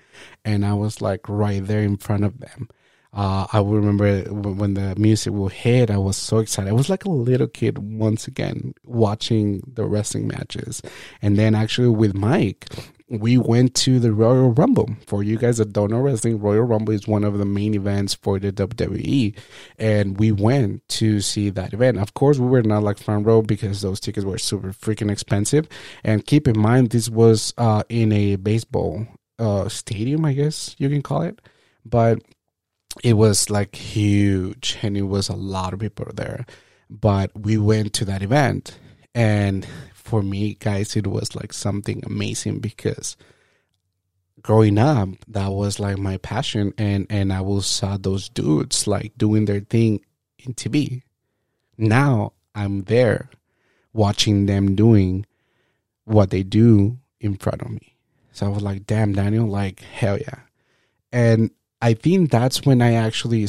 And 0.46 0.66
I 0.66 0.74
was 0.74 1.02
like 1.02 1.28
right 1.28 1.66
there 1.66 1.82
in 1.82 1.98
front 1.98 2.24
of 2.24 2.40
them. 2.40 2.70
Uh, 3.12 3.48
I 3.52 3.60
will 3.60 3.74
remember 3.74 4.22
when 4.32 4.76
the 4.76 4.96
music 4.96 5.34
will 5.34 5.48
hit. 5.48 5.90
I 5.90 5.98
was 5.98 6.16
so 6.16 6.38
excited. 6.38 6.70
I 6.70 6.74
was 6.74 6.90
like 6.90 7.06
a 7.06 7.10
little 7.10 7.48
kid 7.48 7.80
once 7.80 8.28
again 8.28 8.74
watching 8.84 9.64
the 9.66 9.86
wrestling 9.86 10.28
matches, 10.28 10.82
and 11.22 11.38
then 11.38 11.56
actually 11.56 11.90
with 11.90 12.14
Mike, 12.14 12.68
we 13.10 13.40
went 13.40 13.74
to 13.74 14.00
the 14.00 14.14
Royal 14.14 14.52
Rumble. 14.52 14.90
For 15.08 15.24
you 15.24 15.38
guys 15.38 15.58
that 15.58 15.74
don't 15.74 15.90
know 15.90 16.00
wrestling, 16.00 16.40
Royal 16.40 16.62
Rumble 16.62 16.94
is 16.94 17.08
one 17.08 17.24
of 17.24 17.38
the 17.40 17.46
main 17.46 17.74
events 17.74 18.14
for 18.14 18.40
the 18.40 18.52
WWE, 18.52 19.36
and 19.80 20.20
we 20.20 20.32
went 20.32 20.88
to 20.90 21.20
see 21.20 21.50
that 21.50 21.74
event. 21.74 21.98
Of 21.98 22.14
course, 22.14 22.38
we 22.38 22.48
were 22.48 22.62
not 22.62 22.84
like 22.84 23.00
front 23.00 23.26
row 23.26 23.42
because 23.42 23.82
those 23.82 24.00
tickets 24.00 24.26
were 24.26 24.38
super 24.38 24.72
freaking 24.72 25.12
expensive. 25.12 25.68
And 26.04 26.26
keep 26.26 26.48
in 26.48 26.60
mind, 26.60 26.92
this 26.92 27.10
was 27.10 27.56
uh, 27.58 27.84
in 27.90 28.12
a 28.12 28.36
baseball 28.36 29.08
uh, 29.40 29.68
stadium, 29.68 30.26
I 30.26 30.34
guess 30.34 30.76
you 30.78 30.90
can 30.90 31.02
call 31.02 31.24
it, 31.24 31.42
but 31.84 32.22
it 33.04 33.14
was 33.14 33.50
like 33.50 33.76
huge 33.76 34.78
and 34.82 34.98
it 34.98 35.04
was 35.04 35.30
a 35.30 35.36
lot 35.36 35.74
of 35.74 35.80
people 35.80 36.08
there. 36.14 36.46
But 36.90 37.32
we 37.38 37.58
went 37.58 37.94
to 37.94 38.06
that 38.06 38.22
event 38.22 38.78
and 39.14 39.68
for 39.94 40.22
me, 40.24 40.56
guys, 40.56 40.96
it 40.96 41.08
was 41.08 41.36
like 41.36 41.54
something 41.54 42.04
amazing 42.06 42.60
because 42.60 43.16
growing 44.42 44.78
up, 44.78 45.10
that 45.28 45.52
was 45.52 45.80
like 45.80 45.98
my 45.98 46.18
passion 46.18 46.74
and, 46.78 47.06
and 47.10 47.32
I 47.32 47.42
will 47.42 47.62
saw 47.62 47.98
those 47.98 48.30
dudes 48.30 48.88
like 48.88 49.18
doing 49.18 49.46
their 49.46 49.60
thing 49.60 50.02
in 50.40 50.54
TV. 50.54 51.04
Now 51.78 52.34
I'm 52.56 52.84
there 52.84 53.30
watching 53.94 54.46
them 54.46 54.76
doing 54.76 55.26
what 56.06 56.32
they 56.32 56.44
do 56.44 56.98
in 57.20 57.36
front 57.36 57.62
of 57.62 57.70
me. 57.70 57.96
So 58.32 58.46
I 58.46 58.50
was 58.50 58.64
like, 58.64 58.86
damn, 58.86 59.14
Daniel, 59.14 59.48
like, 59.48 59.82
hell 59.82 60.18
yeah. 60.18 60.40
And 61.12 61.52
I 61.82 61.94
think 61.94 62.30
that's 62.30 62.66
when 62.66 62.82
I 62.82 62.94
actually 62.94 63.48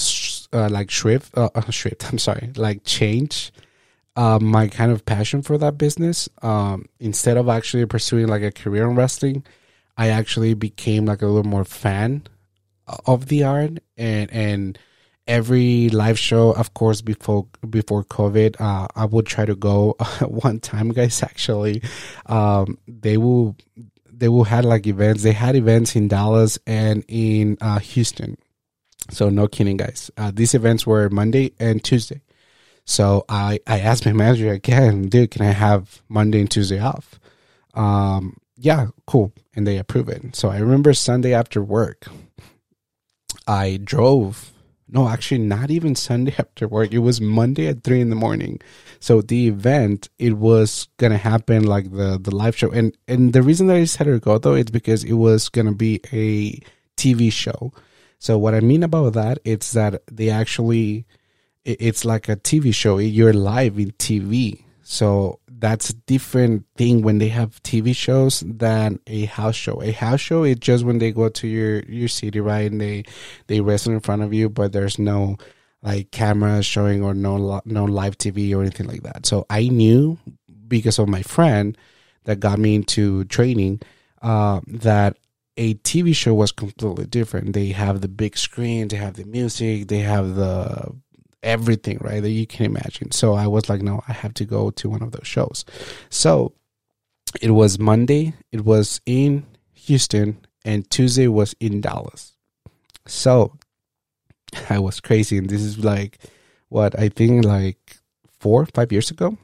uh, 0.53 0.69
like 0.69 0.91
shrift, 0.91 1.37
uh, 1.37 1.51
uh 1.55 1.71
shrift, 1.71 2.11
I'm 2.13 2.19
sorry, 2.19 2.51
like 2.57 2.85
change 2.85 3.53
uh, 4.17 4.39
my 4.41 4.69
kind 4.69 4.93
of 4.93 5.05
passion 5.05 5.43
for 5.43 5.59
that 5.59 5.79
business. 5.79 6.29
Um, 6.43 6.87
instead 6.99 7.37
of 7.37 7.49
actually 7.49 7.87
pursuing 7.87 8.29
like 8.29 8.43
a 8.43 8.53
career 8.53 8.89
in 8.89 8.97
wrestling, 8.97 9.45
I 9.97 10.09
actually 10.09 10.55
became 10.55 11.07
like 11.07 11.23
a 11.23 11.27
little 11.27 11.49
more 11.49 11.65
fan 11.65 12.25
of 13.07 13.27
the 13.27 13.45
art 13.45 13.79
and 13.97 14.33
and 14.33 14.79
every 15.27 15.89
live 15.91 16.19
show 16.19 16.51
of 16.53 16.75
course 16.75 17.01
before 17.01 17.47
before 17.69 18.03
covid 18.03 18.57
uh, 18.61 18.89
i 18.97 19.05
would 19.05 19.27
try 19.27 19.45
to 19.45 19.55
go 19.55 19.95
one 20.27 20.59
time 20.59 20.89
guys 20.89 21.23
actually 21.23 21.83
um, 22.27 22.77
they 22.89 23.17
will 23.17 23.57
they 24.21 24.29
will 24.29 24.45
had 24.45 24.65
like 24.65 24.87
events. 24.87 25.23
They 25.23 25.33
had 25.33 25.57
events 25.57 25.97
in 25.97 26.09
dallas 26.09 26.59
and 26.67 27.05
in 27.09 27.59
uh, 27.61 27.79
houston. 27.81 28.37
So 29.11 29.29
no 29.29 29.49
kidding 29.49 29.77
guys. 29.77 30.11
Uh, 30.17 30.31
these 30.33 30.55
events 30.55 30.87
were 30.87 31.09
monday 31.09 31.53
and 31.59 31.83
tuesday. 31.83 32.23
So 32.85 33.25
i 33.29 33.59
i 33.67 33.81
asked 33.81 34.07
my 34.07 34.13
manager 34.13 34.51
again 34.53 35.09
dude 35.09 35.31
can 35.33 35.43
i 35.43 35.53
have 35.53 36.03
monday 36.09 36.41
and 36.41 36.51
tuesday 36.51 36.79
off? 36.79 37.19
Um, 37.75 38.37
yeah 38.57 38.89
cool. 39.07 39.33
And 39.57 39.67
they 39.67 39.79
approve 39.79 40.09
it. 40.09 40.37
So 40.37 40.51
i 40.51 40.59
remember 40.59 40.93
sunday 40.95 41.35
after 41.35 41.63
work 41.63 42.07
I 43.47 43.81
drove. 43.83 44.53
No, 44.93 45.09
actually, 45.09 45.39
not 45.39 45.71
even 45.71 45.95
Sunday 45.95 46.35
after 46.39 46.67
work. 46.69 46.93
It 46.93 46.99
was 46.99 47.21
Monday 47.21 47.69
at 47.69 47.85
three 47.85 48.01
in 48.01 48.11
the 48.11 48.17
morning. 48.17 48.61
So 48.99 49.23
the 49.23 49.49
event, 49.49 50.09
it 50.19 50.37
was 50.37 50.89
gonna 50.99 51.19
happen 51.19 51.65
like 51.65 51.91
the 51.91 52.19
the 52.21 52.35
live 52.35 52.57
show, 52.57 52.71
and 52.71 52.97
and 53.09 53.33
the 53.33 53.43
reason 53.43 53.67
that 53.69 53.77
I 53.77 53.85
said 53.85 54.05
to 54.05 54.19
go 54.19 54.39
though 54.39 54.55
is 54.55 54.67
because 54.67 55.05
it 55.05 55.15
was 55.15 55.49
gonna 55.49 55.75
be 55.75 56.01
a 56.13 56.61
TV 56.97 57.33
show. 57.33 57.73
So 58.19 58.37
what 58.37 58.55
I 58.55 58.61
mean 58.61 58.83
about 58.83 59.15
that, 59.15 59.39
it's 59.45 59.73
that 59.73 60.03
they 60.13 60.29
actually, 60.29 61.07
it's 61.65 62.05
like 62.05 62.29
a 62.29 62.37
TV 62.37 62.75
show. 62.75 62.99
You're 62.99 63.33
live 63.33 63.79
in 63.79 63.93
TV. 63.93 64.65
So 64.83 65.40
that's 65.61 65.91
a 65.91 65.95
different 65.95 66.65
thing 66.77 67.03
when 67.03 67.19
they 67.19 67.29
have 67.29 67.63
TV 67.63 67.95
shows 67.95 68.41
than 68.41 68.99
a 69.07 69.27
house 69.27 69.55
show. 69.55 69.83
A 69.83 69.93
house 69.93 70.21
show 70.21 70.45
is 70.45 70.57
just 70.57 70.85
when 70.85 70.99
they 70.99 71.13
go 71.13 71.29
to 71.29 71.47
your 71.47 71.81
your 71.81 72.09
city, 72.09 72.41
right, 72.41 72.71
and 72.71 72.81
they 72.81 73.05
they 73.47 73.61
wrestle 73.61 73.93
in 73.93 74.01
front 74.01 74.23
of 74.23 74.33
you, 74.33 74.49
but 74.49 74.73
there's 74.73 74.99
no 74.99 75.37
like 75.83 76.11
cameras 76.11 76.67
showing 76.67 77.03
or 77.03 77.15
no 77.15 77.61
no 77.65 77.85
live 77.85 78.17
TV 78.19 78.55
or 78.55 78.63
anything 78.63 78.89
like 78.89 79.03
that. 79.03 79.27
So 79.27 79.47
I 79.51 79.69
knew 79.69 80.19
because 80.67 80.99
of 80.99 81.09
my 81.09 81.23
friend 81.23 81.77
that 82.25 82.41
got 82.41 82.59
me 82.59 82.75
into 82.75 83.25
training 83.25 83.81
uh, 84.23 84.61
that 84.67 85.17
a 85.57 85.75
TV 85.75 86.15
show 86.15 86.33
was 86.33 86.53
completely 86.53 87.07
different. 87.07 87.53
They 87.53 87.69
have 87.69 88.01
the 88.01 88.09
big 88.09 88.39
screen, 88.39 88.89
they 88.89 88.97
have 88.97 89.15
the 89.15 89.25
music, 89.25 89.89
they 89.89 89.99
have 89.99 90.35
the 90.35 90.95
everything, 91.43 91.99
right, 92.01 92.23
that 92.23 92.31
you 92.31 92.47
can 92.47 92.67
imagine. 92.67 93.11
So 93.13 93.35
I 93.35 93.47
was 93.47 93.69
like, 93.69 93.83
no, 93.83 94.03
I 94.09 94.13
have 94.13 94.35
to 94.35 94.45
go 94.45 94.71
to 94.71 94.91
one 94.91 95.03
of 95.03 95.13
those 95.13 95.27
shows. 95.27 95.65
So 96.09 96.53
it 97.41 97.53
was 97.53 97.79
Monday, 97.79 98.35
it 98.53 98.65
was 98.65 99.01
in 99.07 99.47
Houston, 99.75 100.45
and 100.65 100.89
Tuesday 100.91 101.29
was 101.29 101.55
in 101.61 101.81
Dallas. 101.81 102.37
So 103.07 103.57
I 104.71 104.79
was 104.79 105.01
crazy. 105.01 105.39
And 105.39 105.49
this 105.49 105.63
is 105.63 105.85
like 105.85 106.19
what 106.69 106.99
I 106.99 107.09
think 107.09 107.45
like 107.45 107.99
four, 108.39 108.67
five 108.67 108.93
years 108.93 109.11
ago 109.11 109.37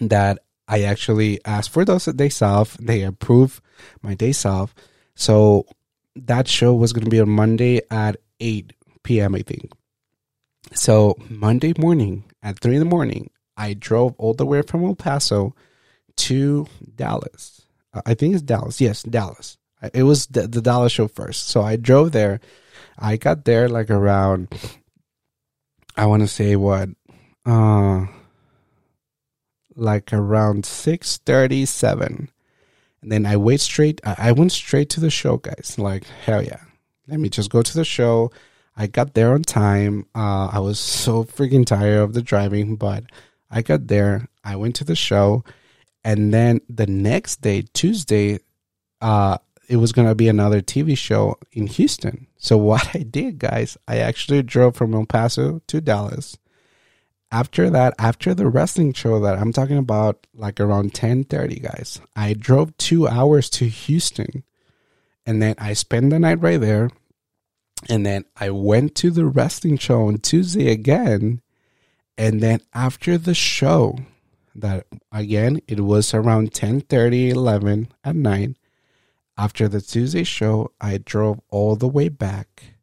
that 0.00 0.38
I 0.68 0.82
actually 0.82 1.44
asked 1.44 1.70
for 1.70 1.84
those 1.84 2.04
days 2.06 2.40
off. 2.42 2.76
They 2.78 3.02
approved 3.02 3.60
my 4.02 4.14
days 4.14 4.44
off. 4.44 4.74
So 5.14 5.66
that 6.14 6.48
show 6.48 6.74
was 6.74 6.92
going 6.92 7.04
to 7.04 7.10
be 7.10 7.20
on 7.20 7.30
Monday 7.30 7.80
at 7.90 8.16
8 8.38 8.72
p.m., 9.02 9.34
I 9.34 9.42
think. 9.42 9.70
So 10.72 11.16
Monday 11.28 11.72
morning 11.78 12.24
at 12.42 12.58
three 12.58 12.74
in 12.74 12.80
the 12.80 12.84
morning, 12.84 13.30
I 13.56 13.74
drove 13.74 14.14
all 14.18 14.34
the 14.34 14.46
way 14.46 14.62
from 14.62 14.84
El 14.84 14.94
Paso 14.94 15.54
to 16.16 16.66
Dallas. 16.94 17.62
I 18.06 18.14
think 18.14 18.34
it's 18.34 18.42
Dallas. 18.42 18.80
Yes, 18.80 19.02
Dallas. 19.02 19.58
It 19.94 20.04
was 20.04 20.26
the, 20.26 20.46
the 20.46 20.60
Dallas 20.60 20.92
show 20.92 21.08
first. 21.08 21.48
So 21.48 21.62
I 21.62 21.76
drove 21.76 22.12
there. 22.12 22.40
I 22.98 23.16
got 23.16 23.44
there 23.44 23.68
like 23.68 23.90
around, 23.90 24.48
I 25.96 26.06
want 26.06 26.22
to 26.22 26.28
say 26.28 26.54
what, 26.56 26.90
uh, 27.46 28.06
like 29.76 30.12
around 30.12 30.66
637 30.66 32.28
and 33.02 33.12
then 33.12 33.24
i 33.24 33.36
went 33.36 33.60
straight 33.60 34.00
i 34.04 34.30
went 34.32 34.52
straight 34.52 34.90
to 34.90 35.00
the 35.00 35.10
show 35.10 35.38
guys 35.38 35.76
like 35.78 36.04
hell 36.24 36.42
yeah 36.42 36.60
let 37.08 37.18
me 37.18 37.28
just 37.28 37.50
go 37.50 37.62
to 37.62 37.74
the 37.74 37.84
show 37.84 38.30
I 38.80 38.86
got 38.86 39.12
there 39.12 39.34
on 39.34 39.42
time. 39.42 40.06
Uh, 40.14 40.48
I 40.50 40.58
was 40.58 40.80
so 40.80 41.24
freaking 41.24 41.66
tired 41.66 41.98
of 41.98 42.14
the 42.14 42.22
driving, 42.22 42.76
but 42.76 43.04
I 43.50 43.60
got 43.60 43.88
there. 43.88 44.26
I 44.42 44.56
went 44.56 44.74
to 44.76 44.84
the 44.84 44.96
show, 44.96 45.44
and 46.02 46.32
then 46.32 46.62
the 46.66 46.86
next 46.86 47.42
day, 47.42 47.64
Tuesday, 47.74 48.38
uh, 49.02 49.36
it 49.68 49.76
was 49.76 49.92
gonna 49.92 50.14
be 50.14 50.28
another 50.28 50.62
TV 50.62 50.96
show 50.96 51.36
in 51.52 51.66
Houston. 51.66 52.26
So 52.38 52.56
what 52.70 52.96
I 52.96 53.00
did, 53.00 53.38
guys, 53.38 53.76
I 53.86 53.98
actually 53.98 54.42
drove 54.42 54.76
from 54.76 54.94
El 54.94 55.04
Paso 55.04 55.60
to 55.66 55.82
Dallas. 55.82 56.38
After 57.30 57.68
that, 57.68 57.92
after 57.98 58.32
the 58.32 58.48
wrestling 58.48 58.94
show 58.94 59.20
that 59.20 59.38
I'm 59.38 59.52
talking 59.52 59.76
about, 59.76 60.26
like 60.32 60.58
around 60.58 60.94
10:30, 60.94 61.60
guys, 61.60 62.00
I 62.16 62.32
drove 62.32 62.74
two 62.78 63.06
hours 63.06 63.50
to 63.50 63.68
Houston, 63.68 64.42
and 65.26 65.42
then 65.42 65.54
I 65.58 65.74
spent 65.74 66.08
the 66.08 66.18
night 66.18 66.40
right 66.40 66.58
there. 66.58 66.88
And 67.88 68.04
then 68.04 68.24
I 68.36 68.50
went 68.50 68.94
to 68.96 69.10
the 69.10 69.26
wrestling 69.26 69.78
show 69.78 70.06
on 70.06 70.18
Tuesday 70.18 70.70
again. 70.70 71.40
And 72.18 72.40
then 72.40 72.60
after 72.74 73.16
the 73.16 73.34
show, 73.34 73.98
that 74.54 74.86
again, 75.12 75.60
it 75.66 75.80
was 75.80 76.12
around 76.12 76.52
10 76.52 76.82
30, 76.82 77.30
11 77.30 77.88
at 78.04 78.16
night. 78.16 78.56
After 79.38 79.68
the 79.68 79.80
Tuesday 79.80 80.24
show, 80.24 80.72
I 80.80 80.98
drove 80.98 81.40
all 81.48 81.76
the 81.76 81.88
way 81.88 82.10
back 82.10 82.74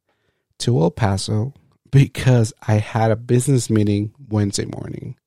to 0.59 0.79
El 0.79 0.89
Paso 0.89 1.53
because 1.91 2.51
I 2.67 2.75
had 2.75 3.11
a 3.11 3.15
business 3.15 3.69
meeting 3.69 4.13
Wednesday 4.29 4.65
morning. 4.65 5.17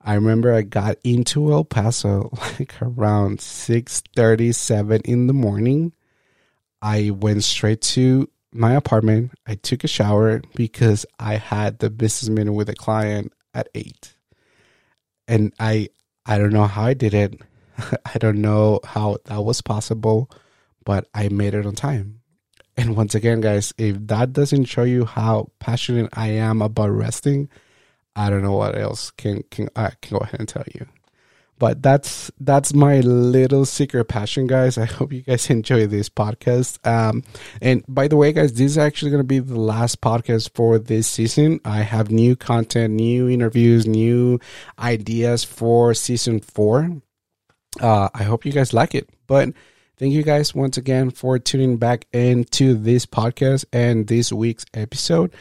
I 0.00 0.14
remember 0.14 0.52
I 0.52 0.62
got 0.62 0.98
into 1.04 1.52
El 1.52 1.64
Paso 1.64 2.30
like 2.58 2.74
around 2.82 3.38
6:37 3.38 5.02
in 5.04 5.26
the 5.26 5.32
morning. 5.32 5.92
I 6.82 7.10
went 7.10 7.44
straight 7.44 7.80
to 7.82 8.28
my 8.56 8.74
apartment. 8.74 9.32
I 9.46 9.56
took 9.56 9.84
a 9.84 9.88
shower 9.88 10.42
because 10.54 11.06
I 11.18 11.36
had 11.36 11.78
the 11.78 11.90
business 11.90 12.28
meeting 12.28 12.54
with 12.54 12.68
a 12.68 12.74
client 12.74 13.32
at 13.54 13.68
eight, 13.74 14.14
and 15.28 15.52
I 15.60 15.88
I 16.26 16.38
don't 16.38 16.52
know 16.52 16.66
how 16.66 16.84
I 16.84 16.94
did 16.94 17.14
it. 17.14 17.40
I 17.78 18.18
don't 18.18 18.40
know 18.40 18.80
how 18.84 19.18
that 19.26 19.44
was 19.44 19.62
possible, 19.62 20.30
but 20.84 21.08
I 21.14 21.28
made 21.28 21.54
it 21.54 21.66
on 21.66 21.74
time. 21.74 22.20
And 22.76 22.96
once 22.96 23.14
again, 23.14 23.40
guys, 23.40 23.72
if 23.78 23.96
that 24.08 24.32
doesn't 24.32 24.66
show 24.66 24.82
you 24.84 25.06
how 25.06 25.50
passionate 25.60 26.10
I 26.12 26.28
am 26.28 26.60
about 26.60 26.90
wrestling, 26.90 27.48
I 28.14 28.30
don't 28.30 28.42
know 28.42 28.52
what 28.56 28.76
else 28.78 29.10
can 29.10 29.42
can 29.50 29.68
I 29.76 29.92
can 30.02 30.18
go 30.18 30.24
ahead 30.24 30.40
and 30.40 30.48
tell 30.48 30.64
you. 30.74 30.86
But 31.58 31.82
that's 31.82 32.30
that's 32.38 32.74
my 32.74 33.00
little 33.00 33.64
secret 33.64 34.04
passion, 34.06 34.46
guys. 34.46 34.76
I 34.76 34.84
hope 34.84 35.12
you 35.12 35.22
guys 35.22 35.48
enjoy 35.50 35.86
this 35.86 36.08
podcast. 36.08 36.84
Um, 36.86 37.24
and 37.62 37.82
by 37.88 38.08
the 38.08 38.16
way, 38.16 38.32
guys, 38.32 38.52
this 38.52 38.72
is 38.72 38.78
actually 38.78 39.10
going 39.10 39.22
to 39.22 39.24
be 39.24 39.38
the 39.38 39.58
last 39.58 40.00
podcast 40.00 40.50
for 40.54 40.78
this 40.78 41.06
season. 41.06 41.60
I 41.64 41.78
have 41.78 42.10
new 42.10 42.36
content, 42.36 42.94
new 42.94 43.28
interviews, 43.28 43.86
new 43.86 44.38
ideas 44.78 45.44
for 45.44 45.94
season 45.94 46.40
four. 46.40 47.00
Uh, 47.80 48.08
I 48.14 48.22
hope 48.24 48.44
you 48.44 48.52
guys 48.52 48.72
like 48.72 48.94
it. 48.94 49.08
But 49.26 49.50
Thank 49.98 50.12
you 50.12 50.22
guys 50.22 50.54
once 50.54 50.76
again 50.76 51.10
for 51.10 51.38
tuning 51.38 51.78
back 51.78 52.06
into 52.12 52.74
this 52.74 53.06
podcast 53.06 53.64
and 53.72 54.06
this 54.06 54.30
week's 54.30 54.66
episode. 54.74 55.32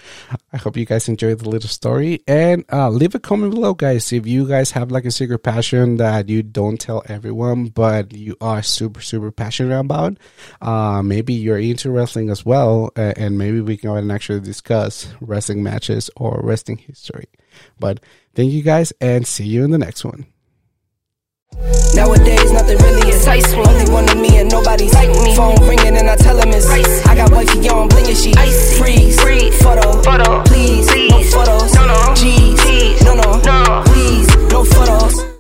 I 0.53 0.55
hope 0.55 0.77
you 0.77 0.85
guys 0.85 1.09
enjoyed 1.09 1.39
the 1.39 1.49
little 1.49 1.67
story 1.67 2.23
and 2.25 2.63
uh, 2.71 2.89
leave 2.89 3.13
a 3.15 3.19
comment 3.19 3.53
below, 3.53 3.73
guys. 3.73 4.13
If 4.13 4.25
you 4.25 4.47
guys 4.47 4.71
have 4.71 4.91
like 4.91 5.03
a 5.03 5.11
secret 5.11 5.39
passion 5.39 5.97
that 5.97 6.29
you 6.29 6.41
don't 6.41 6.79
tell 6.79 7.03
everyone, 7.07 7.65
but 7.65 8.13
you 8.13 8.37
are 8.39 8.63
super, 8.63 9.01
super 9.01 9.29
passionate 9.29 9.77
about, 9.77 10.17
uh, 10.61 11.01
maybe 11.03 11.33
you're 11.33 11.57
into 11.57 11.91
wrestling 11.91 12.29
as 12.29 12.45
well, 12.45 12.91
and 12.95 13.37
maybe 13.37 13.59
we 13.59 13.75
can 13.75 13.89
go 13.89 13.95
and 13.97 14.09
actually 14.09 14.39
discuss 14.39 15.13
wrestling 15.19 15.63
matches 15.63 16.09
or 16.15 16.39
wrestling 16.41 16.77
history. 16.77 17.25
But 17.77 17.99
thank 18.33 18.53
you 18.53 18.63
guys 18.63 18.93
and 19.01 19.27
see 19.27 19.45
you 19.45 19.65
in 19.65 19.71
the 19.71 19.77
next 19.77 20.05
one. 20.05 20.27
Nowadays, 21.95 22.51
nothing 22.51 22.77
really 22.79 23.07
excites 23.07 23.51
me. 23.53 23.63
Only 23.63 23.89
one 23.89 24.09
of 24.09 24.17
me 24.17 24.37
and 24.37 24.51
nobody's 24.51 24.93
like 24.93 25.09
me. 25.09 25.33
Phone 25.33 25.55
ringing 25.65 25.95
and 25.95 26.09
I 26.09 26.17
tell 26.17 26.37
him 26.37 26.49
it's 26.49 26.67
ice. 26.67 27.05
I 27.07 27.15
got 27.15 27.31
wifey 27.31 27.69
on, 27.69 27.87
blinging 27.87 28.21
she 28.21 28.33
ice. 28.35 28.77
Freeze, 28.77 29.19
freeze, 29.21 29.57
photo, 29.63 30.01
photo, 30.01 30.43
please, 30.43 30.85
please, 30.91 31.09
no 31.11 31.23
photos, 31.23 31.73
no, 31.73 31.87
no, 31.87 32.13
G's, 32.15 32.61
G's, 32.65 33.01
no, 33.03 33.15
no, 33.15 33.39
no, 33.39 33.83
please, 33.85 34.27
no 34.51 34.65
photos. 34.65 35.34